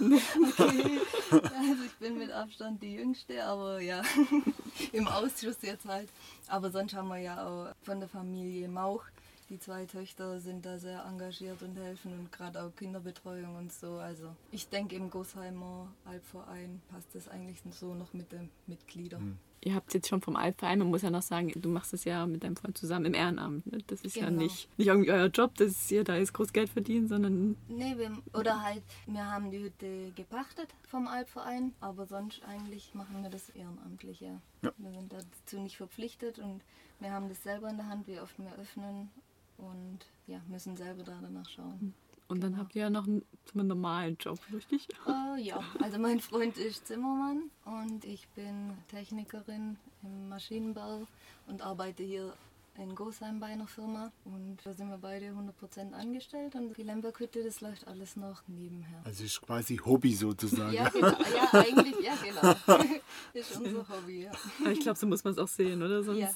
Okay. 0.00 1.00
Also 1.30 1.82
ich 1.84 1.94
bin 1.98 2.16
mit 2.18 2.30
Abstand 2.30 2.82
die 2.82 2.94
Jüngste, 2.94 3.44
aber 3.44 3.80
ja, 3.80 4.02
im 4.92 5.06
Ausschuss 5.06 5.58
jetzt 5.60 5.84
halt. 5.86 6.08
Aber 6.46 6.70
sonst 6.70 6.94
haben 6.94 7.08
wir 7.08 7.18
ja 7.18 7.46
auch 7.46 7.74
von 7.82 8.00
der 8.00 8.08
Familie 8.08 8.68
Mauch. 8.68 9.04
Die 9.50 9.58
zwei 9.58 9.84
Töchter 9.86 10.40
sind 10.40 10.64
da 10.64 10.78
sehr 10.78 11.04
engagiert 11.04 11.62
und 11.62 11.76
helfen 11.76 12.12
und 12.18 12.32
gerade 12.32 12.62
auch 12.62 12.74
Kinderbetreuung 12.76 13.56
und 13.56 13.72
so. 13.72 13.98
Also 13.98 14.34
ich 14.52 14.68
denke 14.68 14.96
im 14.96 15.10
Gosheimer 15.10 15.88
Albverein 16.04 16.80
passt 16.90 17.14
das 17.14 17.28
eigentlich 17.28 17.58
so 17.72 17.94
noch 17.94 18.12
mit 18.12 18.32
den 18.32 18.50
Mitgliedern. 18.66 19.38
Ihr 19.60 19.74
habt 19.74 19.92
jetzt 19.92 20.08
schon 20.08 20.20
vom 20.20 20.36
Albverein, 20.36 20.78
man 20.78 20.88
muss 20.88 21.02
ja 21.02 21.10
noch 21.10 21.22
sagen, 21.22 21.52
du 21.54 21.68
machst 21.68 21.92
es 21.92 22.04
ja 22.04 22.26
mit 22.26 22.44
deinem 22.44 22.56
Freund 22.56 22.78
zusammen 22.78 23.06
im 23.06 23.14
Ehrenamt. 23.14 23.66
Ne? 23.70 23.78
Das 23.88 24.02
ist 24.02 24.14
ja 24.16 24.26
Genau. 24.26 24.42
nicht, 24.42 24.68
nicht 24.78 24.86
irgendwie 24.86 25.10
euer 25.10 25.26
Job, 25.26 25.54
dass 25.56 25.90
ihr 25.90 26.04
da 26.04 26.16
jetzt 26.16 26.32
groß 26.32 26.52
Geld 26.52 26.70
verdient, 26.70 27.08
sondern 27.08 27.56
Nee, 27.68 27.94
wir, 27.98 28.12
oder 28.38 28.62
halt, 28.62 28.82
wir 29.06 29.24
haben 29.26 29.50
die 29.50 29.58
Hütte 29.60 30.12
gepachtet 30.14 30.68
vom 30.88 31.08
Albverein, 31.08 31.72
aber 31.80 32.06
sonst 32.06 32.42
eigentlich 32.44 32.94
machen 32.94 33.22
wir 33.22 33.30
das 33.30 33.48
ehrenamtlich, 33.50 34.20
ja. 34.20 34.40
Ja. 34.62 34.72
Wir 34.78 34.92
sind 34.92 35.12
dazu 35.12 35.60
nicht 35.60 35.76
verpflichtet 35.76 36.38
und 36.38 36.60
wir 37.00 37.10
haben 37.12 37.28
das 37.28 37.42
selber 37.42 37.68
in 37.68 37.76
der 37.76 37.88
Hand, 37.88 38.06
wie 38.06 38.20
oft 38.20 38.38
wir 38.38 38.52
öffnen 38.60 39.10
und 39.56 39.98
ja, 40.28 40.40
müssen 40.48 40.76
selber 40.76 41.02
da 41.02 41.18
danach 41.20 41.48
schauen. 41.48 41.94
Und 42.28 42.42
dann 42.42 42.58
habt 42.58 42.74
ihr 42.74 42.82
ja 42.82 42.90
noch 42.90 43.06
einen, 43.06 43.24
einen 43.54 43.68
normalen 43.68 44.16
Job, 44.20 44.38
richtig? 44.52 44.86
Äh, 45.06 45.40
ja, 45.40 45.60
also 45.80 45.98
mein 45.98 46.20
Freund 46.20 46.56
ist 46.58 46.86
Zimmermann 46.86 47.50
und 47.64 48.04
ich 48.04 48.28
bin 48.28 48.76
Technikerin 48.88 49.76
im 50.02 50.28
Maschinenbau 50.28 51.06
und 51.46 51.62
arbeite 51.62 52.02
hier 52.02 52.34
in 52.78 52.94
Gosheim 52.94 53.40
bei 53.40 53.46
einer 53.46 53.66
Firma 53.66 54.12
und 54.24 54.58
da 54.64 54.72
sind 54.72 54.88
wir 54.88 54.98
beide 54.98 55.26
100% 55.26 55.92
angestellt 55.92 56.54
und 56.54 56.76
die 56.76 56.82
Lemberghütte, 56.82 57.42
das 57.42 57.60
läuft 57.60 57.86
alles 57.88 58.16
noch 58.16 58.42
nebenher. 58.46 59.00
Also 59.04 59.24
ist 59.24 59.42
quasi 59.42 59.76
Hobby 59.76 60.14
sozusagen. 60.14 60.72
Ja, 60.72 60.88
genau. 60.92 61.08
Ja, 61.08 61.60
eigentlich, 61.60 61.96
ja, 62.00 62.14
genau. 62.16 62.80
ist 63.32 63.56
unser 63.56 63.88
Hobby, 63.88 64.24
ja. 64.24 64.32
Aber 64.60 64.70
ich 64.70 64.80
glaube, 64.80 64.98
so 64.98 65.06
muss 65.06 65.24
man 65.24 65.32
es 65.32 65.38
auch 65.38 65.48
sehen, 65.48 65.82
oder? 65.82 66.02
Sonst 66.02 66.18
Ja, 66.18 66.30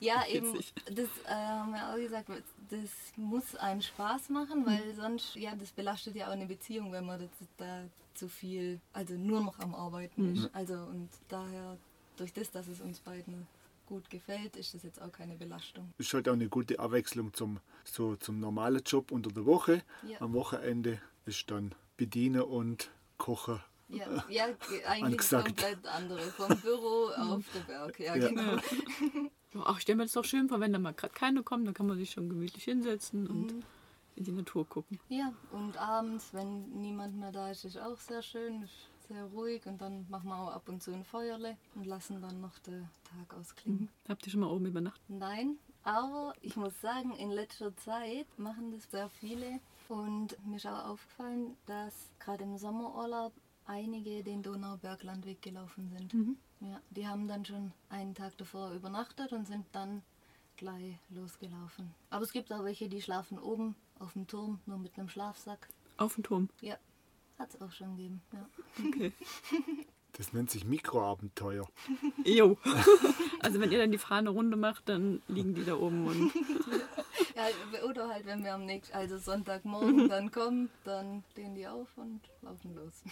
ja 0.00 0.26
eben, 0.28 0.52
das 0.86 1.08
äh, 1.26 1.34
haben 1.34 1.72
wir 1.72 1.88
auch 1.88 1.96
gesagt, 1.96 2.28
das 2.68 2.90
muss 3.16 3.56
einem 3.56 3.80
Spaß 3.80 4.28
machen, 4.28 4.66
weil 4.66 4.94
sonst, 4.94 5.34
ja, 5.36 5.54
das 5.56 5.72
belastet 5.72 6.14
ja 6.14 6.28
auch 6.28 6.32
eine 6.32 6.46
Beziehung, 6.46 6.92
wenn 6.92 7.06
man 7.06 7.20
das, 7.20 7.30
da 7.56 7.84
zu 8.14 8.28
viel, 8.28 8.80
also 8.92 9.14
nur 9.14 9.40
noch 9.40 9.58
am 9.60 9.74
Arbeiten 9.74 10.34
ist. 10.34 10.50
Also 10.52 10.74
und 10.74 11.08
daher, 11.28 11.78
durch 12.18 12.32
das, 12.34 12.50
dass 12.50 12.68
es 12.68 12.80
uns 12.80 13.00
beiden 13.00 13.46
gut 13.90 14.08
gefällt, 14.08 14.54
ist 14.56 14.72
das 14.72 14.84
jetzt 14.84 15.02
auch 15.02 15.10
keine 15.10 15.34
Belastung. 15.36 15.92
Ist 15.98 16.14
halt 16.14 16.28
auch 16.28 16.32
eine 16.34 16.48
gute 16.48 16.78
Abwechslung 16.78 17.34
zum, 17.34 17.58
so, 17.84 18.14
zum 18.16 18.38
normalen 18.38 18.80
Job 18.86 19.10
unter 19.10 19.30
der 19.30 19.44
Woche. 19.44 19.82
Ja. 20.08 20.20
Am 20.20 20.32
Wochenende 20.32 21.00
ist 21.26 21.50
dann 21.50 21.74
Bedienen 21.96 22.42
und 22.42 22.90
Kochen. 23.18 23.58
Ja, 23.88 24.06
ja 24.28 24.46
ge- 24.68 24.84
eigentlich 24.84 25.04
Angesagt. 25.04 25.46
komplett 25.48 25.84
andere. 25.86 26.20
Vom 26.20 26.56
Büro 26.60 27.08
auf 27.16 27.44
den 27.52 27.64
Berg, 27.66 27.98
ja, 27.98 28.14
Ja. 28.14 28.28
genau. 28.28 28.52
Ja, 28.54 28.60
Ach, 29.64 29.76
ich 29.76 29.82
stelle 29.82 29.96
mir 29.96 30.04
das 30.04 30.12
doch 30.12 30.24
schön 30.24 30.48
vor, 30.48 30.60
wenn 30.60 30.72
da 30.72 30.78
mal 30.78 30.94
gerade 30.94 31.12
keine 31.12 31.42
kommen, 31.42 31.64
dann 31.64 31.74
kann 31.74 31.88
man 31.88 31.98
sich 31.98 32.12
schon 32.12 32.28
gemütlich 32.28 32.62
hinsetzen 32.62 33.26
und 33.26 33.52
in 34.14 34.22
die 34.24 34.30
Natur 34.30 34.64
gucken. 34.68 35.00
Ja, 35.08 35.32
und 35.50 35.76
abends, 35.76 36.32
wenn 36.32 36.70
niemand 36.80 37.16
mehr 37.18 37.32
da 37.32 37.50
ist, 37.50 37.64
ist 37.64 37.76
auch 37.76 37.98
sehr 37.98 38.22
schön, 38.22 38.62
ist 38.62 38.88
sehr 39.10 39.24
ruhig 39.24 39.66
und 39.66 39.80
dann 39.80 40.06
machen 40.08 40.28
wir 40.28 40.38
auch 40.38 40.52
ab 40.52 40.68
und 40.68 40.82
zu 40.82 40.92
ein 40.92 41.04
Feuerle 41.04 41.56
und 41.74 41.84
lassen 41.84 42.22
dann 42.22 42.40
noch 42.40 42.58
den 42.60 42.88
Tag 43.04 43.36
ausklingen. 43.36 43.88
Habt 44.08 44.24
ihr 44.26 44.30
schon 44.30 44.40
mal 44.40 44.50
oben 44.50 44.66
übernachtet? 44.66 45.02
Nein, 45.08 45.58
aber 45.82 46.32
ich 46.40 46.56
muss 46.56 46.80
sagen, 46.80 47.12
in 47.16 47.30
letzter 47.30 47.76
Zeit 47.76 48.26
machen 48.38 48.70
das 48.70 48.88
sehr 48.90 49.08
viele 49.08 49.58
und 49.88 50.36
mir 50.46 50.56
ist 50.56 50.66
auch 50.66 50.90
aufgefallen, 50.90 51.56
dass 51.66 52.10
gerade 52.20 52.44
im 52.44 52.56
Sommerurlaub 52.56 53.32
einige 53.66 54.22
den 54.22 54.42
Donauberglandweg 54.42 55.42
gelaufen 55.42 55.88
sind. 55.88 56.36
Ja, 56.60 56.80
die 56.90 57.06
haben 57.06 57.26
dann 57.26 57.44
schon 57.44 57.72
einen 57.88 58.14
Tag 58.14 58.36
davor 58.38 58.72
übernachtet 58.72 59.32
und 59.32 59.46
sind 59.46 59.66
dann 59.72 60.02
gleich 60.56 60.96
losgelaufen. 61.08 61.94
Aber 62.10 62.22
es 62.22 62.32
gibt 62.32 62.52
auch 62.52 62.62
welche, 62.62 62.88
die 62.88 63.02
schlafen 63.02 63.38
oben 63.38 63.74
auf 63.98 64.12
dem 64.12 64.26
Turm, 64.26 64.60
nur 64.66 64.78
mit 64.78 64.96
einem 64.98 65.08
Schlafsack. 65.08 65.68
Auf 65.96 66.14
dem 66.14 66.24
Turm. 66.24 66.48
Ja, 66.60 66.76
hat 67.40 67.54
es 67.54 67.60
auch 67.60 67.72
schon 67.72 67.96
gegeben. 67.96 68.22
Ja. 68.32 68.48
Okay. 68.86 69.12
Das 70.14 70.32
nennt 70.32 70.50
sich 70.50 70.64
Mikroabenteuer. 70.64 71.66
Jo. 72.24 72.58
Also 73.38 73.60
wenn 73.60 73.70
ihr 73.70 73.78
dann 73.78 73.92
die 73.92 73.96
Fahne 73.96 74.30
Runde 74.30 74.56
macht, 74.56 74.88
dann 74.88 75.22
liegen 75.28 75.54
die 75.54 75.64
da 75.64 75.76
oben 75.76 76.06
und 76.06 76.32
Ja, 77.36 77.84
oder 77.84 78.08
halt, 78.08 78.26
wenn 78.26 78.42
wir 78.44 78.54
am 78.54 78.66
nächsten, 78.66 78.94
also 78.94 79.16
Sonntagmorgen 79.16 80.08
dann 80.08 80.30
kommen, 80.30 80.68
dann 80.84 81.22
stehen 81.30 81.54
die 81.54 81.66
auf 81.66 81.96
und 81.96 82.20
laufen 82.42 82.74
los. 82.74 83.02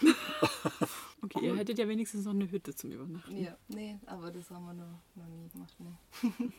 okay, 1.23 1.47
ihr 1.47 1.55
hättet 1.55 1.79
ja 1.79 1.87
wenigstens 1.87 2.25
noch 2.25 2.33
eine 2.33 2.51
Hütte 2.51 2.75
zum 2.75 2.91
Übernachten. 2.91 3.37
Ja, 3.37 3.57
nee, 3.69 3.97
aber 4.05 4.29
das 4.29 4.51
haben 4.51 4.65
wir 4.65 4.73
noch, 4.73 4.99
noch 5.15 5.25
nie 5.25 5.49
gemacht. 5.49 5.75
Nee. 5.79 6.51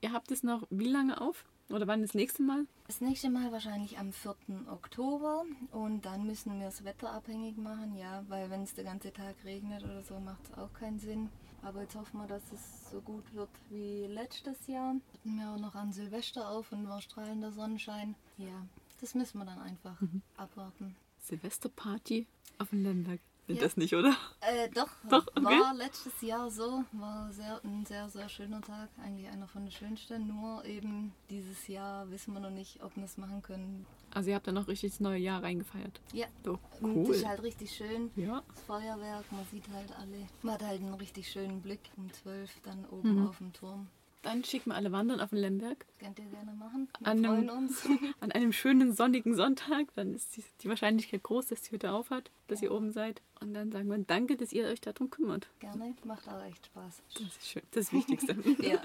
Ihr 0.00 0.12
habt 0.12 0.32
es 0.32 0.42
noch 0.42 0.66
wie 0.70 0.88
lange 0.88 1.20
auf? 1.20 1.44
Oder 1.72 1.86
wann 1.86 2.02
das 2.02 2.12
nächste 2.12 2.42
Mal? 2.42 2.66
Das 2.86 3.00
nächste 3.00 3.30
Mal 3.30 3.50
wahrscheinlich 3.50 3.98
am 3.98 4.12
4. 4.12 4.34
Oktober 4.70 5.44
und 5.70 6.04
dann 6.04 6.26
müssen 6.26 6.60
wir 6.60 6.68
es 6.68 6.84
wetterabhängig 6.84 7.56
machen, 7.56 7.96
ja, 7.96 8.22
weil 8.28 8.50
wenn 8.50 8.62
es 8.62 8.74
den 8.74 8.84
ganzen 8.84 9.14
Tag 9.14 9.36
regnet 9.44 9.82
oder 9.82 10.02
so, 10.02 10.20
macht 10.20 10.44
es 10.44 10.58
auch 10.58 10.72
keinen 10.74 10.98
Sinn. 10.98 11.30
Aber 11.62 11.80
jetzt 11.82 11.94
hoffen 11.94 12.18
wir, 12.18 12.26
dass 12.26 12.42
es 12.52 12.90
so 12.90 13.00
gut 13.00 13.24
wird 13.34 13.48
wie 13.70 14.06
letztes 14.06 14.66
Jahr. 14.66 14.96
Hatten 15.14 15.36
wir 15.36 15.48
auch 15.48 15.58
noch 15.58 15.74
an 15.74 15.92
Silvester 15.92 16.50
auf 16.50 16.72
und 16.72 16.88
war 16.88 17.00
strahlender 17.00 17.52
Sonnenschein. 17.52 18.16
Ja, 18.36 18.66
das 19.00 19.14
müssen 19.14 19.38
wir 19.38 19.46
dann 19.46 19.60
einfach 19.60 19.96
abwarten. 20.36 20.94
Silvesterparty 21.20 22.26
auf 22.58 22.70
dem 22.70 22.82
Lemberg. 22.82 23.20
Sind 23.48 23.56
Ja. 23.56 23.62
das 23.62 23.76
nicht, 23.76 23.92
oder? 23.94 24.14
Äh, 24.40 24.68
doch, 24.70 24.88
Doch, 25.10 25.26
okay. 25.34 25.44
war 25.44 25.74
letztes 25.74 26.20
Jahr 26.22 26.48
so. 26.50 26.84
War 26.92 27.30
sehr, 27.32 27.60
ein 27.64 27.84
sehr, 27.84 28.08
sehr 28.08 28.28
schöner 28.28 28.60
Tag. 28.60 28.88
Eigentlich 29.04 29.28
einer 29.28 29.48
von 29.48 29.64
den 29.64 29.72
schönsten. 29.72 30.28
Nur 30.28 30.64
eben 30.64 31.12
dieses 31.28 31.66
Jahr 31.66 32.08
wissen 32.10 32.32
wir 32.34 32.40
noch 32.40 32.50
nicht, 32.50 32.82
ob 32.84 32.94
wir 32.96 33.02
es 33.04 33.16
machen 33.18 33.42
können. 33.42 33.84
Also 34.14 34.30
ihr 34.30 34.36
habt 34.36 34.46
da 34.46 34.52
noch 34.52 34.68
richtig 34.68 34.92
das 34.92 35.00
neue 35.00 35.18
Jahr 35.18 35.42
reingefeiert. 35.42 36.00
Ja, 36.12 36.26
und 36.44 36.60
cool. 36.82 37.06
das 37.08 37.16
ist 37.16 37.26
halt 37.26 37.42
richtig 37.42 37.72
schön. 37.74 38.10
Ja. 38.14 38.42
Das 38.48 38.60
Feuerwerk, 38.62 39.24
man 39.32 39.44
sieht 39.50 39.68
halt 39.74 39.90
alle. 39.98 40.26
Man 40.42 40.54
hat 40.54 40.62
halt 40.62 40.80
einen 40.80 40.94
richtig 40.94 41.28
schönen 41.30 41.60
Blick 41.62 41.80
um 41.96 42.12
12 42.12 42.50
dann 42.62 42.84
oben 42.86 43.20
Mhm. 43.22 43.26
auf 43.28 43.38
dem 43.38 43.52
Turm. 43.52 43.88
Dann 44.22 44.44
schicken 44.44 44.70
wir 44.70 44.76
alle 44.76 44.92
wandern 44.92 45.20
auf 45.20 45.30
den 45.30 45.38
Lemberg. 45.40 45.84
Könnt 45.98 46.18
ihr 46.18 46.26
gerne 46.26 46.52
machen. 46.52 46.88
Wir 47.00 47.06
An 47.08 47.24
freuen 47.24 47.50
einem- 47.50 47.64
uns. 47.64 47.82
An 48.20 48.30
einem 48.32 48.52
schönen 48.52 48.92
sonnigen 48.94 49.34
Sonntag. 49.34 49.88
Dann 49.96 50.14
ist 50.14 50.36
die, 50.36 50.44
die 50.62 50.68
Wahrscheinlichkeit 50.68 51.22
groß, 51.24 51.48
dass 51.48 51.62
die 51.62 51.72
Hütte 51.72 51.90
auf 51.92 52.10
hat, 52.10 52.30
dass 52.46 52.62
ihr 52.62 52.70
oben 52.72 52.92
seid. 52.92 53.20
Und 53.40 53.52
dann 53.54 53.72
sagen 53.72 53.88
wir 53.88 53.98
danke, 53.98 54.36
dass 54.36 54.52
ihr 54.52 54.66
euch 54.66 54.80
darum 54.80 55.10
kümmert. 55.10 55.48
gerne, 55.58 55.94
macht 56.04 56.28
auch 56.28 56.42
echt 56.44 56.66
Spaß. 56.66 57.02
Das 57.14 57.22
ist 57.22 57.48
schön. 57.48 57.62
Das 57.72 57.82
ist 57.84 57.92
das 57.92 57.92
Wichtigste. 57.92 58.32
Ja, 58.64 58.80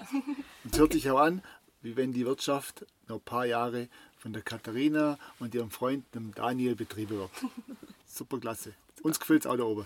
Und 0.63 0.73
es 0.73 0.79
hört 0.79 0.93
sich 0.93 1.09
auch 1.11 1.19
an, 1.19 1.43
wie 1.83 1.95
wenn 1.95 2.11
die 2.13 2.25
Wirtschaft 2.25 2.85
noch 3.07 3.17
ein 3.17 3.21
paar 3.21 3.45
Jahre 3.45 3.89
von 4.17 4.33
der 4.33 4.41
Katharina 4.41 5.19
und 5.39 5.53
ihrem 5.53 5.69
Freund, 5.69 6.03
dem 6.15 6.33
Daniel, 6.33 6.75
betrieben 6.75 7.17
wird. 7.19 7.29
Superklasse. 8.07 8.73
Uns 9.03 9.19
gefällt 9.19 9.45
es 9.45 9.47
auch 9.51 9.55
da 9.57 9.63
oben. 9.63 9.85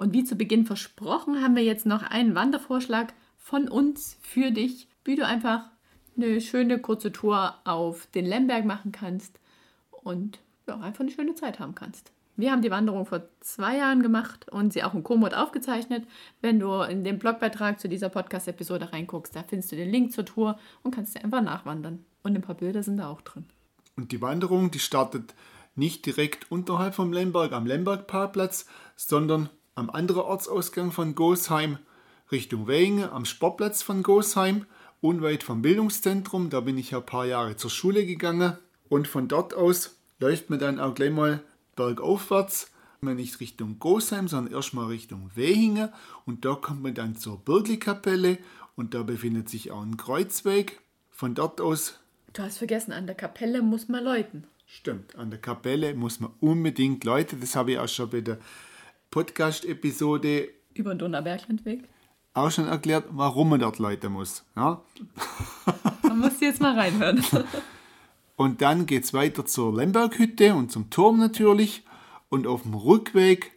Und 0.00 0.14
wie 0.14 0.24
zu 0.24 0.34
Beginn 0.34 0.64
versprochen, 0.64 1.42
haben 1.42 1.54
wir 1.54 1.62
jetzt 1.62 1.84
noch 1.84 2.02
einen 2.02 2.34
Wandervorschlag 2.34 3.12
von 3.36 3.68
uns 3.68 4.16
für 4.22 4.50
dich, 4.50 4.88
wie 5.04 5.14
du 5.14 5.26
einfach 5.26 5.68
eine 6.16 6.40
schöne 6.40 6.78
kurze 6.78 7.12
Tour 7.12 7.56
auf 7.64 8.06
den 8.06 8.24
Lemberg 8.24 8.64
machen 8.64 8.92
kannst 8.92 9.38
und 9.90 10.38
ja, 10.66 10.80
einfach 10.80 11.00
eine 11.00 11.10
schöne 11.10 11.34
Zeit 11.34 11.60
haben 11.60 11.74
kannst. 11.74 12.12
Wir 12.36 12.50
haben 12.50 12.62
die 12.62 12.70
Wanderung 12.70 13.04
vor 13.04 13.24
zwei 13.40 13.76
Jahren 13.76 14.02
gemacht 14.02 14.48
und 14.50 14.72
sie 14.72 14.84
auch 14.84 14.94
in 14.94 15.02
Komoot 15.02 15.34
aufgezeichnet. 15.34 16.06
Wenn 16.40 16.58
du 16.58 16.80
in 16.80 17.04
den 17.04 17.18
Blogbeitrag 17.18 17.78
zu 17.78 17.86
dieser 17.86 18.08
Podcast-Episode 18.08 18.94
reinguckst, 18.94 19.36
da 19.36 19.42
findest 19.42 19.70
du 19.70 19.76
den 19.76 19.90
Link 19.90 20.12
zur 20.12 20.24
Tour 20.24 20.58
und 20.82 20.94
kannst 20.94 21.14
dir 21.14 21.22
einfach 21.22 21.42
nachwandern. 21.42 22.06
Und 22.22 22.34
ein 22.34 22.40
paar 22.40 22.54
Bilder 22.54 22.82
sind 22.82 22.96
da 22.96 23.10
auch 23.10 23.20
drin. 23.20 23.44
Und 23.98 24.12
die 24.12 24.22
Wanderung, 24.22 24.70
die 24.70 24.78
startet 24.78 25.34
nicht 25.74 26.06
direkt 26.06 26.50
unterhalb 26.50 26.94
vom 26.94 27.12
Lemberg 27.12 27.52
am 27.52 27.66
Lembergparkplatz, 27.66 28.64
sondern 28.96 29.50
am 29.74 29.90
anderen 29.90 30.22
Ortsausgang 30.22 30.92
von 30.92 31.14
Gosheim 31.14 31.78
Richtung 32.32 32.68
Weinge, 32.68 33.10
am 33.10 33.24
Sportplatz 33.24 33.82
von 33.82 34.02
Gosheim, 34.02 34.66
unweit 35.00 35.42
vom 35.42 35.62
Bildungszentrum. 35.62 36.48
Da 36.50 36.60
bin 36.60 36.78
ich 36.78 36.92
ja 36.92 36.98
ein 36.98 37.06
paar 37.06 37.26
Jahre 37.26 37.56
zur 37.56 37.70
Schule 37.70 38.06
gegangen. 38.06 38.56
Und 38.88 39.08
von 39.08 39.26
dort 39.26 39.54
aus 39.54 39.96
läuft 40.20 40.50
man 40.50 40.58
dann 40.58 40.78
auch 40.78 40.94
gleich 40.94 41.10
mal 41.10 41.42
bergaufwärts. 41.74 42.70
Man 43.00 43.16
nicht 43.16 43.40
Richtung 43.40 43.78
Gosheim, 43.78 44.28
sondern 44.28 44.54
erstmal 44.54 44.86
Richtung 44.86 45.30
Wehinge. 45.34 45.92
Und 46.26 46.44
da 46.44 46.54
kommt 46.54 46.82
man 46.82 46.94
dann 46.94 47.16
zur 47.16 47.38
Birgli-Kapelle 47.38 48.38
und 48.76 48.94
da 48.94 49.02
befindet 49.02 49.48
sich 49.48 49.70
auch 49.70 49.82
ein 49.82 49.96
Kreuzweg. 49.96 50.80
Von 51.10 51.34
dort 51.34 51.60
aus 51.60 51.98
Du 52.32 52.42
hast 52.42 52.58
vergessen, 52.58 52.92
an 52.92 53.06
der 53.06 53.16
Kapelle 53.16 53.60
muss 53.60 53.88
man 53.88 54.04
läuten. 54.04 54.44
Stimmt, 54.66 55.16
an 55.16 55.30
der 55.30 55.40
Kapelle 55.40 55.94
muss 55.94 56.20
man 56.20 56.30
unbedingt 56.38 57.02
Leute, 57.02 57.36
das 57.36 57.56
habe 57.56 57.72
ich 57.72 57.78
auch 57.80 57.88
schon 57.88 58.08
bei 58.08 58.20
der 58.20 58.38
Podcast-Episode 59.10 60.48
Über 60.74 60.94
den 60.94 60.98
Donauberglandweg. 61.00 61.84
auch 62.34 62.50
schon 62.50 62.66
erklärt, 62.66 63.06
warum 63.10 63.50
man 63.50 63.60
dort 63.60 63.78
Leute 63.78 64.08
muss. 64.08 64.44
Ja? 64.56 64.82
Man 66.02 66.18
muss 66.20 66.40
jetzt 66.40 66.60
mal 66.60 66.74
reinhören. 66.78 67.24
Und 68.36 68.62
dann 68.62 68.86
geht 68.86 69.04
es 69.04 69.12
weiter 69.12 69.44
zur 69.44 69.76
Lemberghütte 69.76 70.54
und 70.54 70.72
zum 70.72 70.88
Turm 70.88 71.18
natürlich. 71.18 71.84
Und 72.30 72.46
auf 72.46 72.62
dem 72.62 72.72
Rückweg 72.72 73.52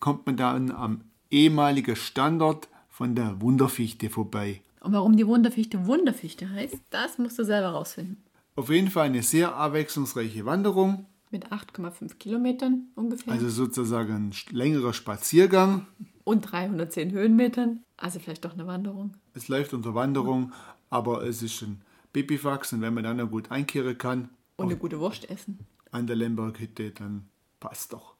kommt 0.00 0.24
man 0.24 0.38
dann 0.38 0.70
am 0.70 1.02
ehemaligen 1.30 1.96
Standort 1.96 2.68
von 2.88 3.14
der 3.14 3.42
Wunderfichte 3.42 4.08
vorbei. 4.08 4.62
Und 4.80 4.94
warum 4.94 5.16
die 5.18 5.26
Wunderfichte 5.26 5.84
Wunderfichte 5.86 6.48
heißt, 6.48 6.78
das 6.88 7.18
musst 7.18 7.38
du 7.38 7.44
selber 7.44 7.68
rausfinden. 7.68 8.22
Auf 8.56 8.70
jeden 8.70 8.88
Fall 8.90 9.06
eine 9.06 9.22
sehr 9.22 9.54
abwechslungsreiche 9.54 10.46
Wanderung, 10.46 11.04
Mit 11.32 11.50
8,5 11.50 12.18
Kilometern 12.18 12.88
ungefähr. 12.94 13.32
also 13.32 13.48
sozusagen 13.48 14.12
ein 14.28 14.32
längerer 14.56 14.92
Spaziergang. 14.92 15.86
und 16.24 16.42
310 16.42 17.10
Höhenmetern. 17.10 17.80
Also 17.96 18.20
vielleicht 18.20 18.44
doch 18.44 18.52
eine 18.52 18.66
Wanderung. 18.68 19.14
Es 19.34 19.48
läuft 19.48 19.72
unter 19.74 19.94
Wanderung, 19.94 20.52
aber 20.90 21.24
es 21.24 21.42
ist 21.42 21.62
ein 21.62 21.80
Pipifax 22.12 22.72
und 22.74 22.82
wenn 22.82 22.94
man 22.94 23.02
dann 23.04 23.16
noch 23.16 23.30
gut 23.30 23.50
einkehren 23.50 23.96
kann 23.98 24.28
Und 24.56 24.66
eine 24.66 24.76
gute 24.76 25.00
Wurst 25.00 25.28
essen. 25.30 25.58
an 25.90 26.06
der 26.06 26.16
Lemberghütte, 26.16 26.90
dann 26.90 27.26
passt 27.60 27.92
doch. 27.94 28.14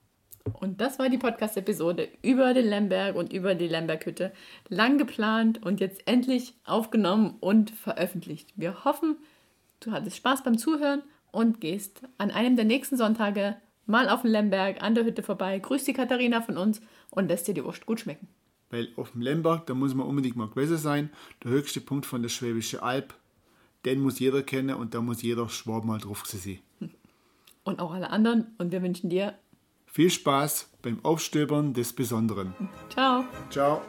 Und 0.54 0.80
das 0.80 0.98
war 0.98 1.08
die 1.08 1.18
Podcast-Episode 1.18 2.08
über 2.22 2.52
den 2.54 2.66
Lemberg 2.66 3.14
und 3.14 3.32
über 3.32 3.54
die 3.54 3.68
Lemberghütte. 3.68 4.32
Lang 4.68 4.98
geplant 4.98 5.62
und 5.64 5.78
jetzt 5.80 6.08
endlich 6.08 6.54
aufgenommen 6.64 7.36
und 7.40 7.70
veröffentlicht. 7.70 8.52
Wir 8.56 8.84
hoffen, 8.84 9.16
du 9.80 9.92
hattest 9.92 10.16
Spaß 10.16 10.42
beim 10.42 10.58
Zuhören 10.58 11.02
und 11.32 11.60
gehst 11.60 12.02
an 12.18 12.30
einem 12.30 12.54
der 12.54 12.64
nächsten 12.64 12.96
Sonntage 12.96 13.56
mal 13.86 14.08
auf 14.08 14.22
den 14.22 14.30
Lemberg 14.30 14.80
an 14.82 14.94
der 14.94 15.04
Hütte 15.04 15.22
vorbei. 15.22 15.58
Grüß 15.58 15.84
die 15.84 15.92
Katharina 15.92 16.40
von 16.40 16.56
uns 16.56 16.80
und 17.10 17.28
lässt 17.28 17.48
dir 17.48 17.54
die 17.54 17.64
Wurst 17.64 17.84
gut 17.86 18.00
schmecken. 18.00 18.28
Weil 18.70 18.88
auf 18.96 19.10
dem 19.10 19.20
Lemberg, 19.20 19.66
da 19.66 19.74
muss 19.74 19.94
man 19.94 20.06
unbedingt 20.06 20.36
mal 20.36 20.48
gewesen 20.48 20.78
sein, 20.78 21.10
der 21.42 21.50
höchste 21.50 21.80
Punkt 21.80 22.06
von 22.06 22.22
der 22.22 22.28
Schwäbischen 22.28 22.80
Alb, 22.80 23.14
den 23.84 24.00
muss 24.00 24.20
jeder 24.20 24.42
kennen 24.42 24.76
und 24.76 24.94
da 24.94 25.00
muss 25.00 25.22
jeder 25.22 25.48
Schwab 25.48 25.84
mal 25.84 25.98
drauf 25.98 26.24
sein. 26.24 26.60
Und 27.64 27.78
auch 27.78 27.92
alle 27.92 28.10
anderen. 28.10 28.46
Und 28.58 28.72
wir 28.72 28.82
wünschen 28.82 29.08
dir 29.08 29.34
Viel 29.92 30.08
Spaß 30.08 30.70
beim 30.80 31.04
Aufstöbern 31.04 31.74
des 31.74 31.92
Besonderen. 31.92 32.54
Ciao. 32.88 33.24
Ciao. 33.50 33.82